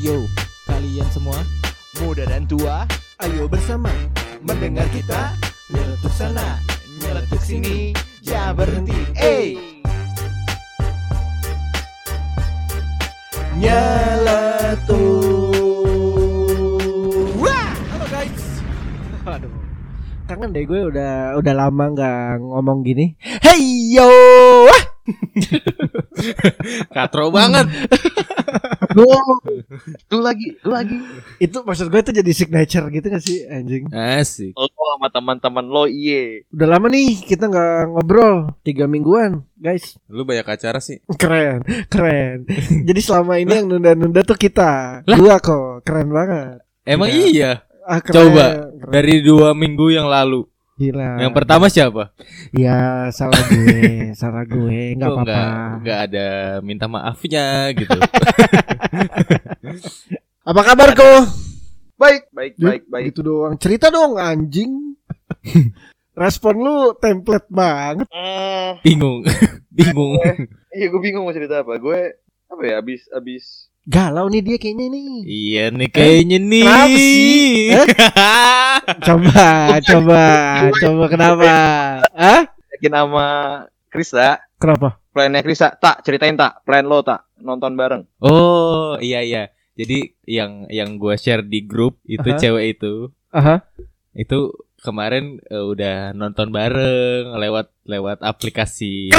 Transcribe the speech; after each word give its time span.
Ayo, 0.00 0.24
kalian 0.64 1.04
semua 1.12 1.36
muda 2.00 2.24
dan 2.24 2.48
tua 2.48 2.88
Ayo 3.20 3.44
bersama 3.44 3.92
mendengar 4.40 4.88
kita 4.96 5.36
nyeletuk 5.68 6.08
sana 6.16 6.56
nyeletuk 7.04 7.36
sini 7.44 7.92
jangan 8.24 8.64
berhenti 8.64 8.96
eh 9.20 9.60
nyeletuk. 13.60 14.88
Wah, 17.44 17.68
halo 17.92 18.06
guys. 18.08 18.64
Aduh. 19.28 19.52
Kangen 20.24 20.56
deh 20.56 20.64
gue 20.64 20.80
udah 20.96 21.36
udah 21.36 21.52
lama 21.52 21.84
nggak 21.92 22.40
ngomong 22.40 22.88
gini. 22.88 23.20
Hey 23.20 23.92
yo. 23.92 24.08
Katro 26.96 27.28
banget. 27.28 27.68
Lu 30.08 30.18
lagi 30.20 30.56
lu 30.60 30.70
lagi 30.70 30.96
Itu 31.36 31.60
maksud 31.60 31.88
gue 31.88 32.00
itu 32.00 32.12
jadi 32.12 32.32
signature 32.32 32.86
gitu 32.88 33.06
gak 33.06 33.20
sih 33.20 33.46
anjing? 33.46 33.88
Asik. 33.88 34.52
lo 34.52 34.66
sama 34.66 35.08
teman-teman 35.08 35.64
lo 35.64 35.84
iye 35.84 36.44
Udah 36.50 36.68
lama 36.68 36.86
nih 36.86 37.16
kita 37.18 37.46
nggak 37.46 37.88
ngobrol 37.88 38.52
tiga 38.60 38.84
mingguan, 38.84 39.46
guys. 39.54 39.96
Lu 40.06 40.22
banyak 40.22 40.44
acara 40.44 40.78
sih. 40.78 41.00
Keren, 41.14 41.62
keren. 41.86 42.44
Jadi 42.88 43.00
selama 43.00 43.36
ini 43.36 43.52
yang 43.54 43.66
nunda-nunda 43.66 44.20
tuh 44.20 44.34
kita. 44.34 45.00
Lah? 45.06 45.16
Dua 45.16 45.38
kok, 45.38 45.80
keren 45.80 46.10
banget. 46.10 46.60
Emang 46.82 47.08
Iya. 47.08 47.24
iya. 47.24 47.52
Ah, 47.80 47.98
keren, 47.98 48.14
Coba 48.30 48.44
keren. 48.76 48.90
dari 48.90 49.14
dua 49.20 49.54
minggu 49.54 49.86
yang 49.88 50.04
lalu. 50.04 50.49
Gila. 50.80 51.20
Yang 51.20 51.32
pertama 51.36 51.68
siapa? 51.68 52.08
Ya 52.56 53.12
salah 53.12 53.36
gue, 53.52 54.16
salah 54.16 54.48
gue, 54.48 54.80
nggak 54.96 55.12
apa-apa. 55.12 55.44
nggak 55.84 55.98
ada 56.08 56.28
minta 56.64 56.88
maafnya 56.88 57.68
gitu. 57.76 58.00
Apa 60.50 60.60
kabar 60.64 60.96
kok? 60.96 61.28
baik 62.00 62.32
baik 62.32 62.56
baik 62.56 62.82
baik 62.88 63.04
Gitu 63.12 63.20
doang. 63.20 63.60
Cerita 63.60 63.92
dong 63.92 64.16
anjing. 64.16 64.96
Respon 66.20 66.56
lu 66.56 66.76
template 66.96 67.52
banget. 67.52 68.08
Bingung. 68.80 69.20
Bingung. 69.68 70.16
iya 70.72 70.86
gue 70.88 71.00
bingung 71.02 71.28
mau 71.28 71.34
cerita 71.36 71.60
apa 71.60 71.76
gue 71.76 72.00
apa 72.48 72.62
ya 72.66 72.80
abis 72.80 73.04
abis 73.12 73.69
Galau 73.90 74.30
nih 74.30 74.42
dia 74.46 74.56
kayaknya 74.62 74.86
nih. 74.86 75.08
Iya 75.26 75.64
nih 75.74 75.90
kayaknya 75.90 76.38
nih. 76.38 76.62
Kenapa 76.62 76.86
sih? 76.94 77.50
Eh? 77.74 77.86
Coba, 79.06 79.44
coba, 79.82 80.22
coba 80.78 81.04
kenapa? 81.10 81.52
Hah? 82.14 82.42
yakin 82.80 82.96
sama 82.96 83.26
Krista 83.92 84.40
Kenapa? 84.56 84.96
plannya 85.12 85.44
Krista 85.44 85.76
tak 85.76 86.00
ceritain 86.00 86.32
tak 86.32 86.64
plan 86.64 86.88
lo 86.88 87.04
tak 87.04 87.28
nonton 87.44 87.76
bareng 87.76 88.08
Oh 88.24 88.96
iya 89.04 89.20
iya. 89.20 89.52
Jadi 89.76 90.16
yang 90.24 90.64
yang 90.72 90.96
gua 90.96 91.20
share 91.20 91.44
di 91.44 91.60
grup 91.68 92.00
itu 92.08 92.24
Aha. 92.24 92.40
cewek 92.40 92.64
itu 92.80 93.12
Aha. 93.36 93.60
itu 94.16 94.48
kemarin 94.80 95.38
eh, 95.44 95.60
udah 95.60 96.12
nonton 96.12 96.48
bareng 96.48 97.36
lewat 97.36 97.68
lewat 97.84 98.18
aplikasi. 98.22 99.10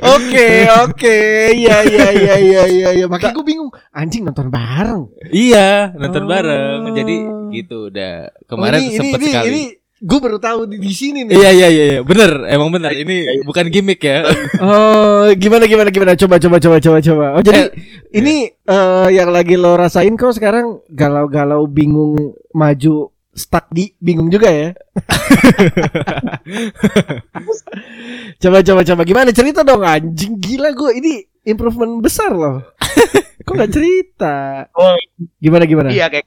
Oke, 0.00 0.48
oke. 0.84 1.18
Iya, 1.56 1.76
iya, 1.84 2.06
iya, 2.12 2.34
iya, 2.38 2.62
iya, 2.66 2.88
iya. 2.94 3.06
Makanya 3.08 3.34
gue 3.34 3.46
bingung. 3.46 3.70
Anjing 3.90 4.22
nonton 4.24 4.48
bareng. 4.48 5.10
iya 5.32 5.90
nonton 5.96 6.24
Oh. 6.24 6.28
bareng. 6.28 6.80
Jadi 6.92 7.16
gitu 7.50 7.90
udah 7.90 8.30
kemarin 8.46 8.80
Oh, 8.80 8.86
ini, 8.86 8.96
sempet 8.96 9.18
ini, 9.20 9.26
sekali. 9.30 9.48
Ini, 9.50 9.62
gue 10.00 10.18
baru 10.18 10.40
tahu 10.40 10.64
di, 10.64 10.80
di 10.80 10.90
sini 10.90 11.28
nih. 11.28 11.36
Iya 11.36 11.50
iya 11.52 11.68
iya 11.68 11.84
iya. 11.92 12.00
bener 12.00 12.48
emang 12.48 12.72
bener 12.72 12.90
ini 12.96 13.44
bukan 13.44 13.68
gimmick 13.68 14.00
ya. 14.00 14.24
Oh, 14.64 15.28
gimana 15.36 15.68
gimana 15.68 15.92
gimana? 15.92 16.16
Coba 16.16 16.40
coba 16.40 16.56
coba 16.56 16.76
coba 16.80 16.98
coba. 17.00 17.26
Oh, 17.36 17.42
jadi 17.44 17.68
Eh. 17.68 17.70
ini 18.16 18.48
eh, 18.48 19.08
yang 19.12 19.28
lagi 19.28 19.54
lo 19.54 19.76
rasain 19.76 20.16
kok 20.16 20.32
sekarang 20.32 20.80
galau-galau 20.88 21.68
bingung 21.68 22.34
maju 22.52 23.12
stuck 23.30 23.70
di 23.70 23.92
bingung 23.96 24.28
juga 24.28 24.48
ya. 24.48 24.68
coba 28.42 28.58
coba 28.64 28.80
coba 28.84 29.02
gimana 29.04 29.30
cerita 29.30 29.60
dong 29.62 29.84
anjing 29.84 30.40
gila 30.40 30.72
gue 30.72 30.90
ini 30.96 31.12
improvement 31.44 32.00
besar 32.00 32.32
loh. 32.32 32.64
kok 33.44 33.54
gak 33.56 33.72
cerita? 33.72 34.66
Oh. 34.72 34.96
Gimana 35.40 35.64
gimana? 35.64 35.88
Iya 35.92 36.08
kayak 36.08 36.26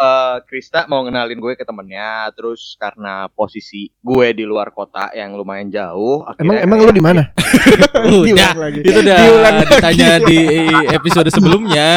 eh, 0.00 0.36
Krista 0.44 0.84
mau 0.86 1.04
ngenalin 1.04 1.36
gue 1.36 1.52
ke 1.52 1.62
temennya 1.62 2.32
terus 2.32 2.74
karena 2.74 3.28
posisi 3.28 3.92
gue 3.94 4.26
di 4.32 4.42
luar 4.42 4.70
kota 4.70 5.12
yang 5.12 5.36
lumayan 5.36 5.68
jauh 5.68 6.24
Emang 6.34 6.56
akhirnya 6.56 6.60
emang 6.64 6.78
lo 6.80 6.90
di 6.90 7.04
mana? 7.04 7.22
Udah 8.24 8.52
lagi. 8.56 8.80
itu 8.80 8.96
udah 8.96 9.16
Diulang 9.18 9.56
lagi. 9.56 9.66
ditanya 9.68 10.10
di 10.20 10.40
episode 10.90 11.28
sebelumnya. 11.28 11.88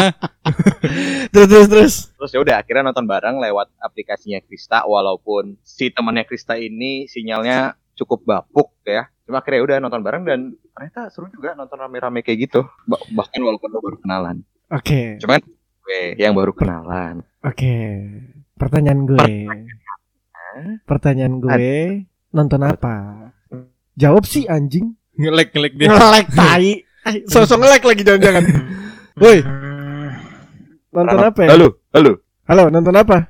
Terus 1.33 1.47
terus 1.47 1.67
terus. 1.67 1.93
terus 2.13 2.31
ya 2.31 2.39
udah 2.39 2.55
akhirnya 2.57 2.83
nonton 2.85 3.05
bareng 3.05 3.39
lewat 3.39 3.71
aplikasinya 3.79 4.37
Krista 4.39 4.83
walaupun 4.83 5.57
si 5.59 5.89
temannya 5.89 6.23
Krista 6.23 6.53
ini 6.53 7.07
sinyalnya 7.07 7.73
cukup 7.95 8.21
bapuk 8.23 8.69
ya 8.83 9.07
cuma 9.23 9.39
akhirnya 9.39 9.61
udah 9.63 9.77
nonton 9.79 10.01
bareng 10.01 10.23
dan 10.23 10.39
ternyata 10.69 11.07
seru 11.09 11.31
juga 11.31 11.55
nonton 11.55 11.73
rame-rame 11.73 12.21
kayak 12.21 12.39
gitu 12.43 12.61
Ba- 12.83 13.01
bahkan 13.13 13.39
walaupun 13.39 13.69
lo 13.69 13.79
baru 13.79 13.97
kenalan 13.97 14.37
Oke. 14.67 15.17
cuman 15.17 15.39
gue 15.79 16.01
yang 16.17 16.35
baru 16.35 16.51
kenalan 16.51 17.23
Oke. 17.43 17.75
Pertanyaan 18.55 19.03
gue. 19.03 19.31
Pertanyaan 20.85 21.35
gue 21.37 21.67
nonton 22.31 22.61
apa? 22.63 22.95
Jawab 23.93 24.23
sih 24.23 24.47
anjing. 24.47 24.95
Ngelek 25.13 25.51
ngelek 25.51 25.73
dia. 25.75 25.87
Ngelek 25.91 26.27
tai. 26.31 26.71
Eh, 27.03 27.19
Sosok 27.27 27.59
ngelek 27.59 27.83
lagi 27.83 27.99
jangan-jangan. 27.99 28.43
Woi, 29.19 29.43
nonton 30.87 31.19
apa 31.19 31.39
ya? 31.43 31.49
halo 31.51 31.67
halo 31.91 32.11
Halo, 32.47 32.63
nonton 32.71 32.95
apa? 32.95 33.27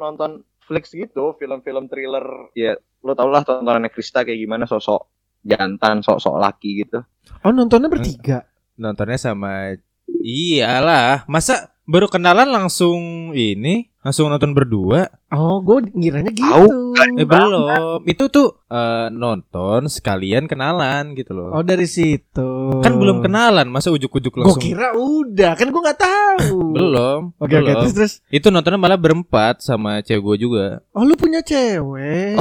nonton 0.00 0.30
flicks 0.64 0.96
gitu 0.96 1.36
film-film 1.36 1.92
thriller 1.92 2.24
ya 2.56 2.72
lo 3.04 3.12
tau 3.12 3.28
lah 3.28 3.44
tontonannya 3.44 3.92
Krista 3.92 4.24
kayak 4.24 4.40
gimana 4.40 4.64
sosok 4.64 5.12
jantan 5.44 6.00
sok-sok 6.00 6.40
laki 6.40 6.88
gitu 6.88 7.04
Oh, 7.44 7.52
nontonnya 7.52 7.92
bertiga. 7.92 8.48
Nontonnya 8.80 9.20
sama 9.20 9.76
Iyalah, 10.08 11.28
masa 11.28 11.73
baru 11.84 12.08
kenalan 12.08 12.48
langsung 12.48 13.30
ini 13.36 13.93
langsung 14.04 14.28
nonton 14.28 14.52
berdua? 14.52 15.08
Oh, 15.32 15.64
gue 15.64 15.88
ngiranya 15.96 16.30
gitu. 16.30 16.44
Tahu. 16.44 16.92
Eh 17.18 17.24
belum. 17.26 18.04
Itu 18.04 18.28
tuh 18.28 18.62
eh, 18.68 19.08
nonton 19.08 19.88
sekalian 19.88 20.44
kenalan 20.44 21.16
gitu 21.16 21.32
loh. 21.32 21.50
Oh, 21.56 21.64
dari 21.64 21.88
situ. 21.88 22.78
Kan 22.84 23.00
belum 23.00 23.24
kenalan, 23.24 23.66
masa 23.66 23.88
ujuk-ujuk 23.90 24.36
Gue 24.36 24.44
langsung. 24.44 24.60
kira 24.60 24.92
udah, 24.92 25.56
kan 25.56 25.72
gue 25.72 25.80
nggak 25.80 26.00
tahu. 26.04 26.58
Belum. 26.76 27.32
Oke, 27.40 27.54
oke, 27.56 27.64
belum. 27.64 27.80
terus 27.86 27.94
terus. 27.96 28.12
Itu 28.28 28.52
nontonnya 28.52 28.76
malah 28.76 29.00
berempat 29.00 29.64
sama 29.64 30.04
cewek 30.04 30.20
gue 30.20 30.36
juga. 30.46 30.66
Oh, 30.92 31.02
lu 31.06 31.16
punya 31.16 31.40
cewek. 31.40 32.36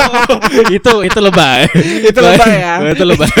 itu 0.76 0.92
itu 1.08 1.18
lebay. 1.18 1.64
itu 2.04 2.20
lebay 2.20 2.54
ya. 2.60 2.74
itu 2.92 3.04
lebay. 3.08 3.32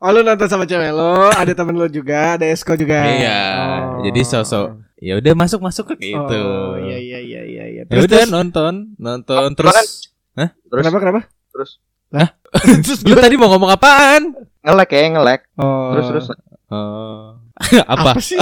oh, 0.00 0.10
lu 0.14 0.20
nonton 0.24 0.48
sama 0.48 0.64
cewek 0.64 0.90
lo, 0.94 1.28
ada 1.28 1.52
temen 1.52 1.74
lo 1.76 1.86
juga, 1.90 2.38
ada 2.38 2.46
Esko 2.48 2.72
juga. 2.78 2.98
Iya. 3.04 3.57
Oh. 3.58 4.02
Jadi 4.04 4.20
sosok 4.22 4.66
ya 4.98 5.14
udah 5.14 5.32
masuk 5.34 5.60
masuk 5.62 5.84
ke 5.94 6.10
gitu. 6.10 6.42
Oh, 6.42 6.74
iya 6.78 6.98
iya 6.98 7.18
iya 7.22 7.42
iya 7.44 7.64
iya. 7.70 7.82
Ya 7.86 7.98
udah 8.02 8.22
nonton, 8.26 8.94
nonton 8.98 9.54
terus. 9.54 10.10
terus 10.34 10.82
Kenapa 10.82 10.98
kenapa? 10.98 11.20
terus 11.48 11.70
terus 12.84 13.00
Lu 13.04 13.14
tadi 13.14 13.36
mau 13.36 13.50
ngomong 13.50 13.70
apaan? 13.70 14.32
ngelek 14.64 14.90
ya 14.90 15.00
ngelek 15.12 15.40
Oh. 15.56 15.92
terus 15.94 16.06
terus 16.08 16.26
Oh. 16.68 17.40
apa? 17.90 18.12
apa 18.12 18.20
sih? 18.20 18.36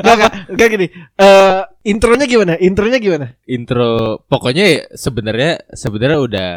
Gak, 0.00 0.14
gak, 0.16 0.32
gak 0.54 0.68
gini. 0.70 0.86
Eh 1.18 1.60
intronya 1.84 2.24
gimana? 2.24 2.54
Intronya 2.56 2.96
gimana? 2.96 3.26
Intro 3.44 4.22
pokoknya 4.24 4.64
ya 4.64 4.80
sebenarnya 4.94 5.60
sebenarnya 5.74 6.18
udah 6.22 6.52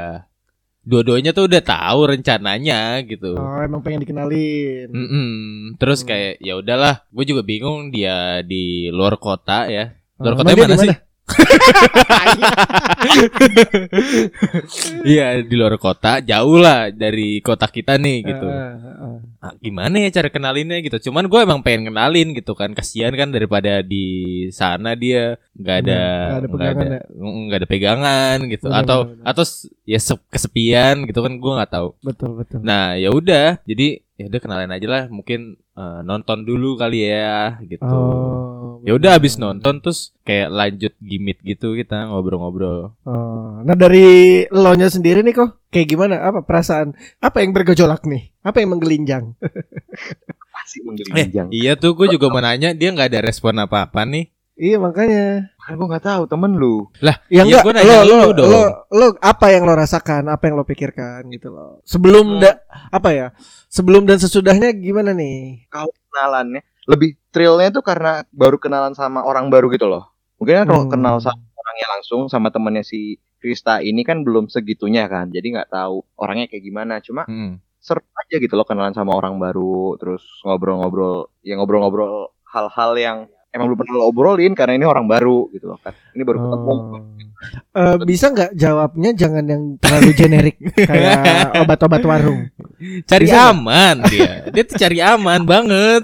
dua-duanya 0.87 1.35
tuh 1.35 1.51
udah 1.51 1.59
tahu 1.59 2.15
rencananya 2.15 3.03
gitu. 3.03 3.35
Oh, 3.35 3.59
emang 3.59 3.83
pengen 3.83 4.07
dikenalin. 4.07 4.87
Mm-mm. 4.87 5.31
Terus 5.75 6.01
Hmm. 6.01 6.07
kayak 6.07 6.33
ya 6.39 6.53
udahlah, 6.55 7.03
gue 7.11 7.25
juga 7.27 7.43
bingung 7.43 7.91
dia 7.91 8.39
di 8.41 8.87
luar 8.87 9.19
kota 9.19 9.67
ya. 9.67 9.91
Luar 10.17 10.33
Oh, 10.33 10.37
kota 10.39 10.55
mana 10.55 10.75
sih? 10.79 10.91
Iya 15.03 15.43
di 15.43 15.55
luar 15.55 15.75
kota, 15.77 16.19
jauh 16.23 16.57
lah 16.59 16.89
dari 16.91 17.39
kota 17.43 17.67
kita 17.67 17.99
nih 17.99 18.17
gitu. 18.25 18.47
Eh, 18.47 18.57
eh, 18.57 18.95
eh. 19.03 19.17
Ah, 19.37 19.53
gimana 19.59 20.01
ya 20.01 20.09
cara 20.09 20.29
kenalinnya 20.31 20.81
gitu? 20.81 21.09
Cuman 21.09 21.29
gue 21.29 21.39
emang 21.39 21.61
pengen 21.61 21.93
kenalin 21.93 22.33
gitu 22.33 22.57
kan, 22.57 22.73
kasihan 22.73 23.13
kan 23.13 23.29
daripada 23.29 23.83
di 23.83 24.05
sana 24.51 24.97
dia 24.97 25.37
nggak 25.53 25.77
ada 25.85 25.99
Nggak 26.01 26.39
ada 26.41 26.49
pegangan 26.49 26.85
ya? 26.87 26.99
nggak 27.17 27.59
ada 27.61 27.69
pegangan 27.69 28.37
gitu, 28.49 28.65
Bener, 28.67 28.79
atau 28.81 28.99
bener, 29.05 29.15
bener. 29.21 29.29
atau 29.29 29.43
ya 29.85 29.99
se- 30.01 30.25
kesepian 30.31 30.95
gitu 31.05 31.19
kan 31.21 31.33
gue 31.37 31.51
nggak 31.53 31.71
tahu. 31.71 31.89
Betul 32.01 32.31
betul. 32.41 32.59
Nah 32.63 32.97
ya 32.97 33.09
udah, 33.13 33.61
jadi 33.63 34.01
ya 34.17 34.25
udah 34.25 34.39
kenalin 34.41 34.73
aja 34.73 34.87
lah, 34.89 35.03
mungkin 35.13 35.39
eh, 35.77 35.99
nonton 36.01 36.41
dulu 36.41 36.73
kali 36.75 37.05
ya 37.05 37.61
gitu. 37.61 37.85
Oh, 37.85 38.56
Ya 38.79 38.93
udah 38.93 39.11
abis 39.13 39.35
nonton 39.35 39.79
terus 39.79 39.99
kayak 40.21 40.49
lanjut 40.49 40.93
gimmick 40.99 41.39
gitu 41.41 41.73
kita 41.73 42.05
ngobrol-ngobrol. 42.05 42.93
Oh, 43.01 43.61
nah 43.61 43.73
dari 43.73 44.07
lo 44.47 44.73
nya 44.73 44.87
sendiri 44.87 45.19
nih 45.19 45.33
kok 45.33 45.49
kayak 45.67 45.87
gimana? 45.87 46.19
Apa 46.21 46.41
perasaan? 46.41 46.91
Apa 47.17 47.39
yang 47.39 47.51
bergejolak 47.51 48.03
nih? 48.03 48.33
Apa 48.41 48.59
yang 48.59 48.71
menggelinjang? 48.71 49.33
Pasti 50.53 50.77
Eh, 50.77 50.83
menggelinjang. 50.83 51.47
iya 51.49 51.73
tuh 51.73 51.93
gue 51.93 52.07
juga 52.09 52.27
mau 52.27 52.39
nanya 52.39 52.71
dia 52.71 52.89
nggak 52.89 53.09
ada 53.09 53.21
respon 53.21 53.57
apa-apa 53.57 54.03
nih. 54.03 54.29
iya 54.55 54.75
makanya. 54.75 55.53
Kan 55.59 55.75
gue 55.75 55.85
nggak 55.85 56.01
tahu 56.03 56.23
temen 56.25 56.51
lu. 56.51 56.89
Lah, 56.99 57.13
Ya 57.27 57.45
Iya, 57.45 57.61
enggak, 57.61 57.63
gua 57.63 57.73
nanya 57.73 57.95
lo, 57.99 58.15
lo, 58.17 58.27
dong. 58.31 58.47
lo, 58.47 58.61
lo 58.89 59.07
apa 59.19 59.45
yang 59.49 59.63
lo 59.63 59.73
rasakan, 59.73 60.27
apa 60.27 60.43
yang 60.43 60.55
lo 60.55 60.63
pikirkan 60.63 61.29
gitu 61.29 61.49
loh. 61.49 61.77
Sebelum 61.83 62.25
Hmm. 62.25 62.41
da, 62.41 62.57
apa 62.89 63.09
ya? 63.11 63.27
Sebelum 63.67 64.03
dan 64.03 64.17
sesudahnya 64.17 64.73
gimana 64.73 65.13
nih? 65.13 65.69
Kenalannya 65.69 66.65
lebih 66.87 67.19
thrillnya 67.37 67.69
tuh 67.69 67.85
karena 67.85 68.25
baru 68.33 68.57
kenalan 68.57 68.97
sama 68.97 69.21
orang 69.21 69.53
baru 69.53 69.69
gitu 69.69 69.85
loh. 69.85 70.09
Mungkin 70.41 70.65
kan 70.65 70.65
kalau 70.65 70.83
Hmm. 70.89 70.93
kenal 70.97 71.15
sama 71.21 71.37
orangnya 71.37 71.87
langsung 71.93 72.21
sama 72.25 72.49
temennya 72.49 72.81
si 72.81 73.21
Krista 73.37 73.77
ini 73.79 74.01
kan 74.01 74.25
belum 74.25 74.49
segitunya 74.49 75.05
kan. 75.05 75.29
Jadi 75.29 75.53
nggak 75.53 75.69
tahu 75.69 76.01
orangnya 76.17 76.49
kayak 76.49 76.65
gimana. 76.65 76.97
Cuma 77.05 77.29
Hmm. 77.29 77.61
seru 77.77 78.01
aja 78.17 78.35
gitu 78.41 78.57
loh 78.57 78.65
kenalan 78.65 78.91
sama 78.91 79.13
orang 79.13 79.37
baru 79.37 79.95
terus 80.01 80.25
ngobrol-ngobrol 80.43 81.29
ya 81.39 81.55
ngobrol-ngobrol 81.55 82.33
hal-hal 82.43 82.91
yang 82.97 83.17
emang 83.57 83.67
belum 83.67 83.79
pernah 83.79 83.93
lo 83.95 84.05
obrolin 84.05 84.53
karena 84.53 84.73
ini 84.73 84.85
orang 84.85 85.05
baru 85.05 85.49
gitu 85.49 85.65
loh 85.67 85.79
kan 85.79 85.91
ini 86.11 86.21
baru 86.21 86.37
ketemu 86.39 86.73
Oh. 87.37 87.53
Eh, 87.71 87.97
bisa 88.01 88.33
nggak 88.33 88.57
jawabnya 88.57 89.13
jangan 89.13 89.45
yang 89.45 89.77
terlalu 89.77 90.09
generik 90.11 90.57
kayak 90.89 91.53
obat-obat 91.55 92.01
warung. 92.01 92.49
Cari 93.05 93.29
Bisa 93.29 93.53
aman 93.53 94.01
dia. 94.03 94.49
Dia 94.49 94.63
tuh 94.65 94.73
cari 94.75 94.97
aman 94.97 95.45
banget. 95.45 96.01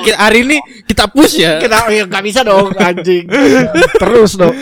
Kita- 0.00 0.20
Hari 0.20 0.38
ini 0.44 0.56
kita 0.84 1.10
push 1.10 1.40
ya. 1.40 1.58
Kenapa 1.58 1.90
ya 1.90 2.06
nggak 2.06 2.24
bisa 2.24 2.40
dong 2.40 2.70
anjing. 2.72 3.26
Terus 3.98 4.38
dong. 4.38 4.54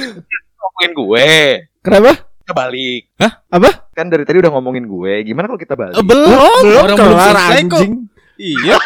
ngomongin 0.59 0.93
gue 0.95 1.29
Kenapa? 1.81 2.13
kita 2.39 2.53
balik 2.55 3.03
Hah? 3.19 3.33
Apa? 3.51 3.71
kan 3.91 4.07
dari 4.07 4.23
tadi 4.23 4.39
udah 4.39 4.49
ngomongin 4.49 4.87
gue 4.87 5.13
gimana 5.23 5.51
kalau 5.51 5.59
kita 5.59 5.75
balik 5.75 5.91
Eh, 5.93 6.05
belum, 6.07 6.31
orang 6.31 6.63
belum 6.63 6.97
kelar, 6.97 7.35
selesai 7.35 7.61
kok. 7.67 7.81
Iya. 8.38 8.79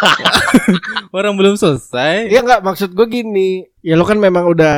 orang 1.16 1.36
belum 1.36 1.54
selesai. 1.60 2.32
Iya 2.32 2.40
nggak 2.40 2.64
maksud 2.64 2.96
gue 2.96 3.06
gini. 3.06 3.68
Ya 3.84 3.98
lo 3.98 4.06
kan 4.06 4.16
memang 4.16 4.48
udah 4.48 4.74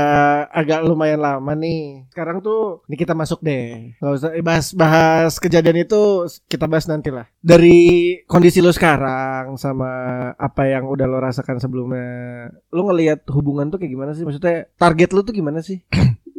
agak 0.50 0.82
lumayan 0.82 1.22
lama 1.22 1.54
nih. 1.54 2.08
Sekarang 2.10 2.42
tuh 2.42 2.82
ini 2.90 2.96
kita 2.98 3.14
masuk 3.14 3.38
deh. 3.44 3.94
Gak 4.02 4.12
usah 4.16 4.30
eh, 4.34 4.42
bahas 4.42 4.74
bahas 4.74 5.36
kejadian 5.38 5.86
itu 5.86 6.26
kita 6.50 6.66
bahas 6.66 6.90
nanti 6.90 7.14
lah. 7.14 7.28
Dari 7.38 8.18
kondisi 8.26 8.58
lo 8.58 8.74
sekarang 8.74 9.54
sama 9.60 9.90
apa 10.34 10.66
yang 10.66 10.90
udah 10.90 11.06
lo 11.06 11.22
rasakan 11.22 11.62
sebelumnya. 11.62 12.50
Lo 12.74 12.90
ngelihat 12.90 13.28
hubungan 13.30 13.70
tuh 13.70 13.78
kayak 13.78 13.92
gimana 13.92 14.12
sih? 14.16 14.26
Maksudnya 14.26 14.66
target 14.74 15.12
lo 15.14 15.22
tuh 15.22 15.36
gimana 15.36 15.62
sih? 15.62 15.84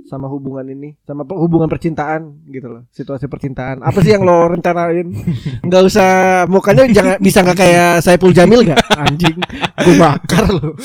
Sama 0.05 0.29
hubungan 0.29 0.61
ini 0.69 0.93
sama 1.01 1.25
hubungan 1.25 1.65
percintaan 1.65 2.45
gitu 2.49 2.69
loh 2.69 2.85
situasi 2.93 3.25
percintaan. 3.25 3.81
Apa 3.81 4.05
sih 4.05 4.13
yang 4.13 4.21
lo 4.21 4.45
rencanain? 4.53 5.09
Nggak 5.65 5.83
usah 5.89 6.09
mukanya 6.45 6.85
jangan 6.93 7.17
bisa 7.17 7.41
nggak 7.41 7.57
kayak 7.57 7.91
Saiful 8.05 8.33
Jamil 8.33 8.61
gak 8.69 8.79
anjing 9.05 9.37
gue 9.81 9.95
bakar 9.97 10.45
lo 10.49 10.73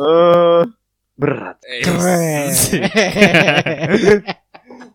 eh 0.00 0.62
berat. 1.20 1.60
Keren. 1.84 2.48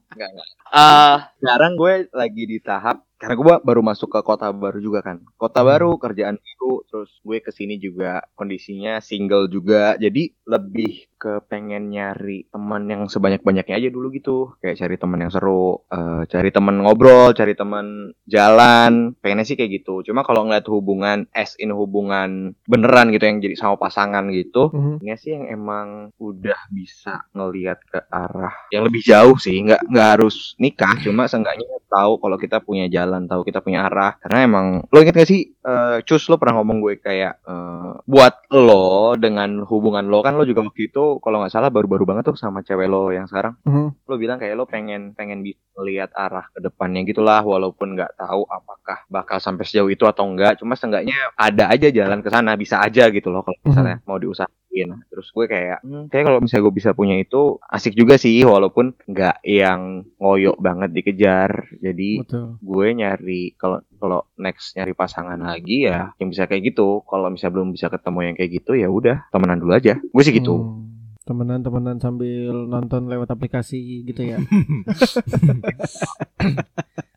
Enggak, 0.09 0.29
enggak. 0.33 0.47
Eh, 0.75 1.17
sekarang 1.45 1.77
gue 1.77 1.93
lagi 2.09 2.43
di 2.49 2.57
tahap 2.57 3.05
karena 3.15 3.35
gue 3.39 3.55
baru 3.63 3.81
masuk 3.81 4.11
ke 4.11 4.19
kota 4.27 4.51
baru 4.51 4.79
juga 4.83 4.99
kan. 4.99 5.23
Kota 5.39 5.63
baru, 5.63 5.95
kerjaan 5.95 6.35
baru, 6.35 6.83
terus 6.91 7.11
gue 7.23 7.39
ke 7.39 7.51
sini 7.55 7.79
juga 7.79 8.19
kondisinya 8.35 8.99
single 8.99 9.47
juga. 9.47 9.95
Jadi 9.95 10.35
lebih 10.43 11.07
ke 11.15 11.41
pengen 11.47 11.89
nyari 11.89 12.45
teman 12.51 12.85
yang 12.91 13.07
sebanyak-banyaknya 13.07 13.75
aja 13.79 13.89
dulu 13.89 14.11
gitu. 14.11 14.53
Kayak 14.59 14.83
cari 14.83 14.95
teman 14.99 15.19
yang 15.23 15.31
seru, 15.31 15.87
eh, 15.87 16.27
cari 16.27 16.49
teman 16.51 16.75
ngobrol, 16.83 17.31
cari 17.31 17.55
teman 17.55 18.11
jalan. 18.27 19.15
Pengennya 19.23 19.47
sih 19.47 19.55
kayak 19.55 19.81
gitu. 19.81 20.03
Cuma 20.03 20.27
kalau 20.27 20.43
ngeliat 20.45 20.67
hubungan 20.67 21.25
as 21.31 21.55
in 21.55 21.71
hubungan 21.71 22.53
beneran 22.67 23.15
gitu 23.15 23.25
yang 23.25 23.39
jadi 23.39 23.55
sama 23.55 23.79
pasangan 23.79 24.27
gitu. 24.35 24.69
Kayaknya 24.75 25.15
sih 25.17 25.31
yang 25.33 25.45
emang 25.49 25.87
udah 26.19 26.59
bisa 26.67 27.23
ngelihat 27.31 27.79
ke 27.87 27.99
arah 28.11 28.53
yang 28.75 28.83
lebih 28.83 29.01
jauh 29.01 29.39
sih, 29.39 29.55
nggak 29.65 29.87
nggak 29.87 30.09
harus 30.19 30.53
nikah, 30.59 30.99
cuma 30.99 31.31
seenggaknya 31.35 31.67
tahu 31.85 32.17
kalau 32.17 32.39
kita 32.39 32.63
punya 32.63 32.87
jalan, 32.87 33.27
tahu 33.27 33.43
kita 33.43 33.59
punya 33.59 33.83
arah. 33.85 34.15
Karena 34.23 34.39
emang 34.47 34.65
lo 34.87 34.97
inget 34.99 35.15
gak 35.15 35.27
sih, 35.27 35.51
eh, 35.51 35.97
Cus 36.07 36.31
lo 36.31 36.39
pernah 36.39 36.63
ngomong 36.63 36.79
gue 36.79 36.93
kayak 36.97 37.43
eh, 37.43 37.91
buat 38.07 38.47
lo 38.55 39.19
dengan 39.19 39.67
hubungan 39.67 40.07
lo 40.07 40.23
kan 40.23 40.39
lo 40.39 40.47
juga 40.47 40.63
waktu 40.63 40.87
itu 40.87 41.19
kalau 41.19 41.43
nggak 41.43 41.51
salah 41.51 41.67
baru-baru 41.67 42.07
banget 42.07 42.31
tuh 42.31 42.37
sama 42.39 42.63
cewek 42.63 42.87
lo 42.87 43.11
yang 43.11 43.27
sekarang, 43.27 43.59
Mhm. 43.67 44.07
lo 44.07 44.15
bilang 44.15 44.39
kayak 44.39 44.55
lo 44.55 44.63
pengen 44.63 45.11
pengen 45.11 45.43
bisa 45.43 45.59
melihat 45.75 46.07
arah 46.15 46.47
ke 46.55 46.63
depannya 46.63 47.03
gitulah, 47.03 47.43
walaupun 47.43 47.99
nggak 47.99 48.15
tahu 48.15 48.47
apakah 48.47 49.03
bakal 49.11 49.43
sampai 49.43 49.67
sejauh 49.67 49.91
itu 49.91 50.07
atau 50.07 50.23
enggak, 50.23 50.55
cuma 50.55 50.79
seenggaknya 50.79 51.15
ada 51.35 51.67
aja 51.67 51.91
jalan 51.91 52.23
ke 52.23 52.31
sana, 52.31 52.55
bisa 52.55 52.79
aja 52.79 53.11
gitu 53.11 53.27
loh 53.27 53.43
kalau 53.43 53.59
misalnya 53.61 53.99
mau 54.07 54.15
diusahain. 54.75 55.07
Terus 55.07 55.27
gue 55.31 55.45
kayak, 55.47 55.79
hmm, 55.81 56.05
kayak 56.11 56.25
kalau 56.27 56.39
misalnya 56.43 56.63
gue 56.67 56.75
bisa 56.75 56.91
punya 56.91 57.15
itu 57.15 57.41
asik 57.63 57.95
juga 57.95 58.19
sih, 58.19 58.43
walaupun 58.43 58.91
nggak 59.07 59.37
yang 59.47 60.03
ngoyok 60.19 60.57
banget 60.59 60.89
dikejar. 60.91 61.51
Jadi 61.79 62.19
betul 62.23 62.59
gue 62.59 62.87
nyari 62.91 63.55
kalau 63.55 63.79
kalau 63.95 64.19
next 64.35 64.75
nyari 64.75 64.91
pasangan 64.91 65.39
lagi 65.39 65.87
ya 65.87 66.11
yang 66.19 66.29
bisa 66.29 66.45
kayak 66.49 66.75
gitu. 66.75 67.01
Kalau 67.07 67.31
misalnya 67.31 67.53
belum 67.55 67.69
bisa 67.71 67.87
ketemu 67.87 68.19
yang 68.31 68.35
kayak 68.35 68.51
gitu 68.61 68.71
ya 68.75 68.87
udah 68.91 69.31
temenan 69.31 69.59
dulu 69.63 69.73
aja. 69.75 69.95
Gue 69.95 70.23
sih 70.25 70.35
gitu. 70.35 70.55
Hmm, 70.59 71.07
temenan 71.25 71.59
temenan 71.65 71.97
sambil 71.97 72.53
nonton 72.69 73.09
lewat 73.09 73.33
aplikasi 73.33 74.05
gitu 74.05 74.21
ya 74.29 74.37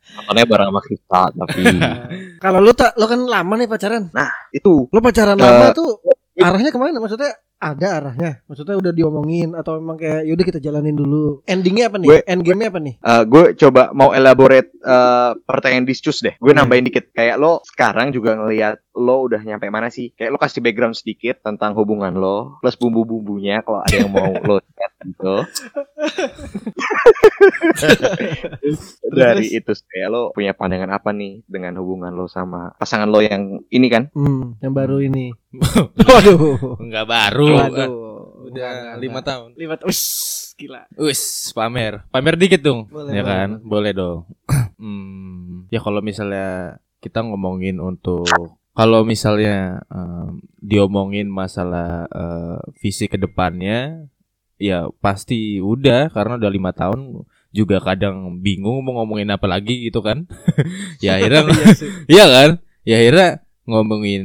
Nontonnya 0.09 0.45
bareng 0.49 0.73
sama 0.73 0.81
Krista 0.81 1.21
tapi 1.29 1.61
kalau 2.43 2.57
lo 2.57 2.73
tak 2.73 2.97
lo 2.97 3.05
kan 3.05 3.21
lama 3.21 3.53
nih 3.53 3.69
pacaran 3.69 4.09
itu 4.49 4.89
lo 4.89 4.99
pacaran 5.05 5.37
Eh, 5.37 5.45
lama 5.45 5.77
tuh 5.77 6.01
arahnya 6.41 6.73
ke 6.73 6.79
mana 6.81 6.97
maksudnya 6.97 7.37
ada 7.59 7.87
arahnya. 7.99 8.31
Maksudnya 8.47 8.79
udah 8.79 8.91
diomongin 8.95 9.51
atau 9.51 9.77
memang 9.77 9.99
kayak 9.99 10.23
yaudah 10.25 10.45
kita 10.47 10.59
jalanin 10.63 10.95
dulu. 10.95 11.43
Endingnya 11.43 11.91
apa 11.91 11.99
nih? 11.99 12.07
Gue- 12.07 12.25
endgame-nya 12.25 12.69
apa 12.71 12.79
nih? 12.79 12.95
Eh, 12.97 13.23
gue 13.27 13.43
coba 13.59 13.91
mau 13.91 14.15
elaborate 14.15 14.71
eh, 14.79 15.31
pertanyaan 15.43 15.85
discus 15.85 16.23
deh. 16.23 16.39
Gue 16.39 16.55
nambahin 16.55 16.87
dikit. 16.87 17.11
Kayak 17.11 17.35
lo 17.37 17.59
sekarang 17.67 18.15
juga 18.15 18.39
ngelihat 18.39 18.79
lo 18.99 19.23
udah 19.23 19.39
nyampe 19.39 19.71
mana 19.71 19.87
sih? 19.87 20.11
Kayak 20.11 20.35
lo 20.35 20.37
kasih 20.37 20.59
background 20.59 20.91
sedikit 20.93 21.39
tentang 21.39 21.71
hubungan 21.73 22.11
lo, 22.13 22.59
plus 22.59 22.75
bumbu-bumbunya 22.75 23.63
kalau 23.63 23.79
ada 23.79 23.95
yang 23.95 24.11
mau 24.11 24.27
lo 24.35 24.59
chat 24.59 24.91
gitu. 25.07 25.35
Dari 29.09 29.45
itu 29.49 29.71
kayak 29.87 30.07
lo 30.11 30.21
punya 30.31 30.51
pandangan 30.51 30.91
apa 30.91 31.09
nih 31.11 31.43
dengan 31.47 31.79
hubungan 31.79 32.11
lo 32.11 32.27
sama 32.27 32.75
pasangan 32.75 33.07
lo 33.07 33.23
yang 33.23 33.63
ini 33.69 33.87
kan? 33.87 34.11
hmm, 34.11 34.59
yang 34.59 34.73
baru 34.75 34.99
ini 34.99 35.31
waduh 36.07 36.77
Enggak 36.77 37.05
baru. 37.07 37.47
waduh 37.55 37.91
Udah 38.49 38.97
lima 38.97 39.21
tahun. 39.21 39.53
lima 39.53 39.77
Wis, 39.85 40.01
gila 40.57 40.81
Wis, 40.97 41.53
pamer. 41.53 42.01
Pamer 42.09 42.33
dikit 42.33 42.63
dong. 42.63 42.89
Boleh, 42.89 43.13
ya 43.13 43.21
boleh. 43.21 43.29
kan? 43.29 43.49
Boleh 43.61 43.91
dong. 43.93 44.19
hmm, 44.81 45.69
ya 45.69 45.79
kalau 45.79 46.01
misalnya 46.01 46.79
kita 46.99 47.21
ngomongin 47.21 47.77
untuk 47.77 48.25
kalau 48.79 49.03
misalnya 49.03 49.83
em, 49.91 50.39
diomongin 50.63 51.27
masalah 51.27 52.07
eh, 52.07 52.59
visi 52.79 53.11
ke 53.11 53.19
depannya 53.19 54.07
ya 54.55 54.87
pasti 55.03 55.59
udah 55.59 56.07
karena 56.15 56.39
udah 56.39 56.51
lima 56.51 56.71
tahun 56.71 57.27
juga 57.51 57.83
kadang 57.83 58.39
bingung 58.39 58.79
mau 58.87 59.03
ngomongin 59.03 59.35
apa 59.35 59.51
lagi 59.51 59.83
gitu 59.83 59.99
kan 59.99 60.23
ya 61.03 61.19
akhirnya 61.19 61.43
Iya. 61.51 61.71
Iya 62.07 62.25
kan? 62.31 62.49
Ya 62.87 62.95
akhirnya 63.03 63.29
ngomongin 63.67 64.23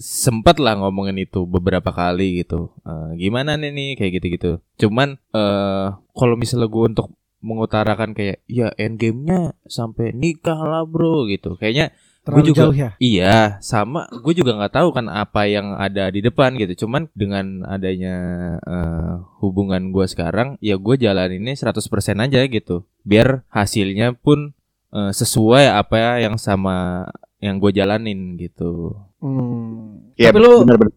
sempat 0.00 0.56
lah 0.58 0.80
ngomongin 0.80 1.20
itu 1.28 1.44
beberapa 1.44 1.92
kali 1.92 2.42
gitu. 2.42 2.72
Eh, 2.82 3.20
gimana 3.20 3.60
nih 3.60 3.70
nih 3.76 3.90
kayak 4.00 4.12
gitu-gitu. 4.20 4.52
Cuman 4.80 5.20
eh 5.36 5.86
kalau 6.16 6.34
misalnya 6.40 6.72
gue 6.72 6.84
untuk 6.96 7.12
mengutarakan 7.44 8.16
kayak 8.16 8.42
ya 8.48 8.72
endgame-nya 8.80 9.54
sampai 9.68 10.16
nikah 10.16 10.56
lah 10.56 10.82
bro 10.88 11.28
gitu. 11.28 11.54
Kayaknya 11.60 11.92
terlalu 12.26 12.46
juga- 12.50 12.58
jauh 12.66 12.74
ya 12.74 12.90
iya 12.98 13.62
sama 13.62 14.10
gue 14.10 14.34
juga 14.34 14.58
nggak 14.58 14.74
tahu 14.74 14.88
kan 14.90 15.06
apa 15.06 15.46
yang 15.46 15.78
ada 15.78 16.10
di 16.10 16.18
depan 16.18 16.58
gitu. 16.58 16.84
Cuman 16.84 17.06
dengan 17.14 17.62
adanya 17.64 18.16
eh, 18.60 19.12
hubungan 19.38 19.94
gue 19.94 20.06
sekarang 20.10 20.58
ya 20.58 20.74
gue 20.74 20.94
jalaninnya 20.98 21.54
100% 21.54 21.78
aja 22.18 22.42
gitu. 22.42 22.82
Biar 23.06 23.46
hasilnya 23.48 24.18
pun 24.18 24.50
eh, 24.90 25.12
sesuai 25.14 25.70
apa 25.70 26.18
yang 26.18 26.34
sama 26.34 27.06
yang 27.38 27.62
gue 27.62 27.70
jalanin 27.70 28.34
gitu. 28.36 28.98
hmm. 29.22 30.18
Ya 30.18 30.34
tapi 30.34 30.42
lu 30.42 30.66
benar-benar. 30.66 30.92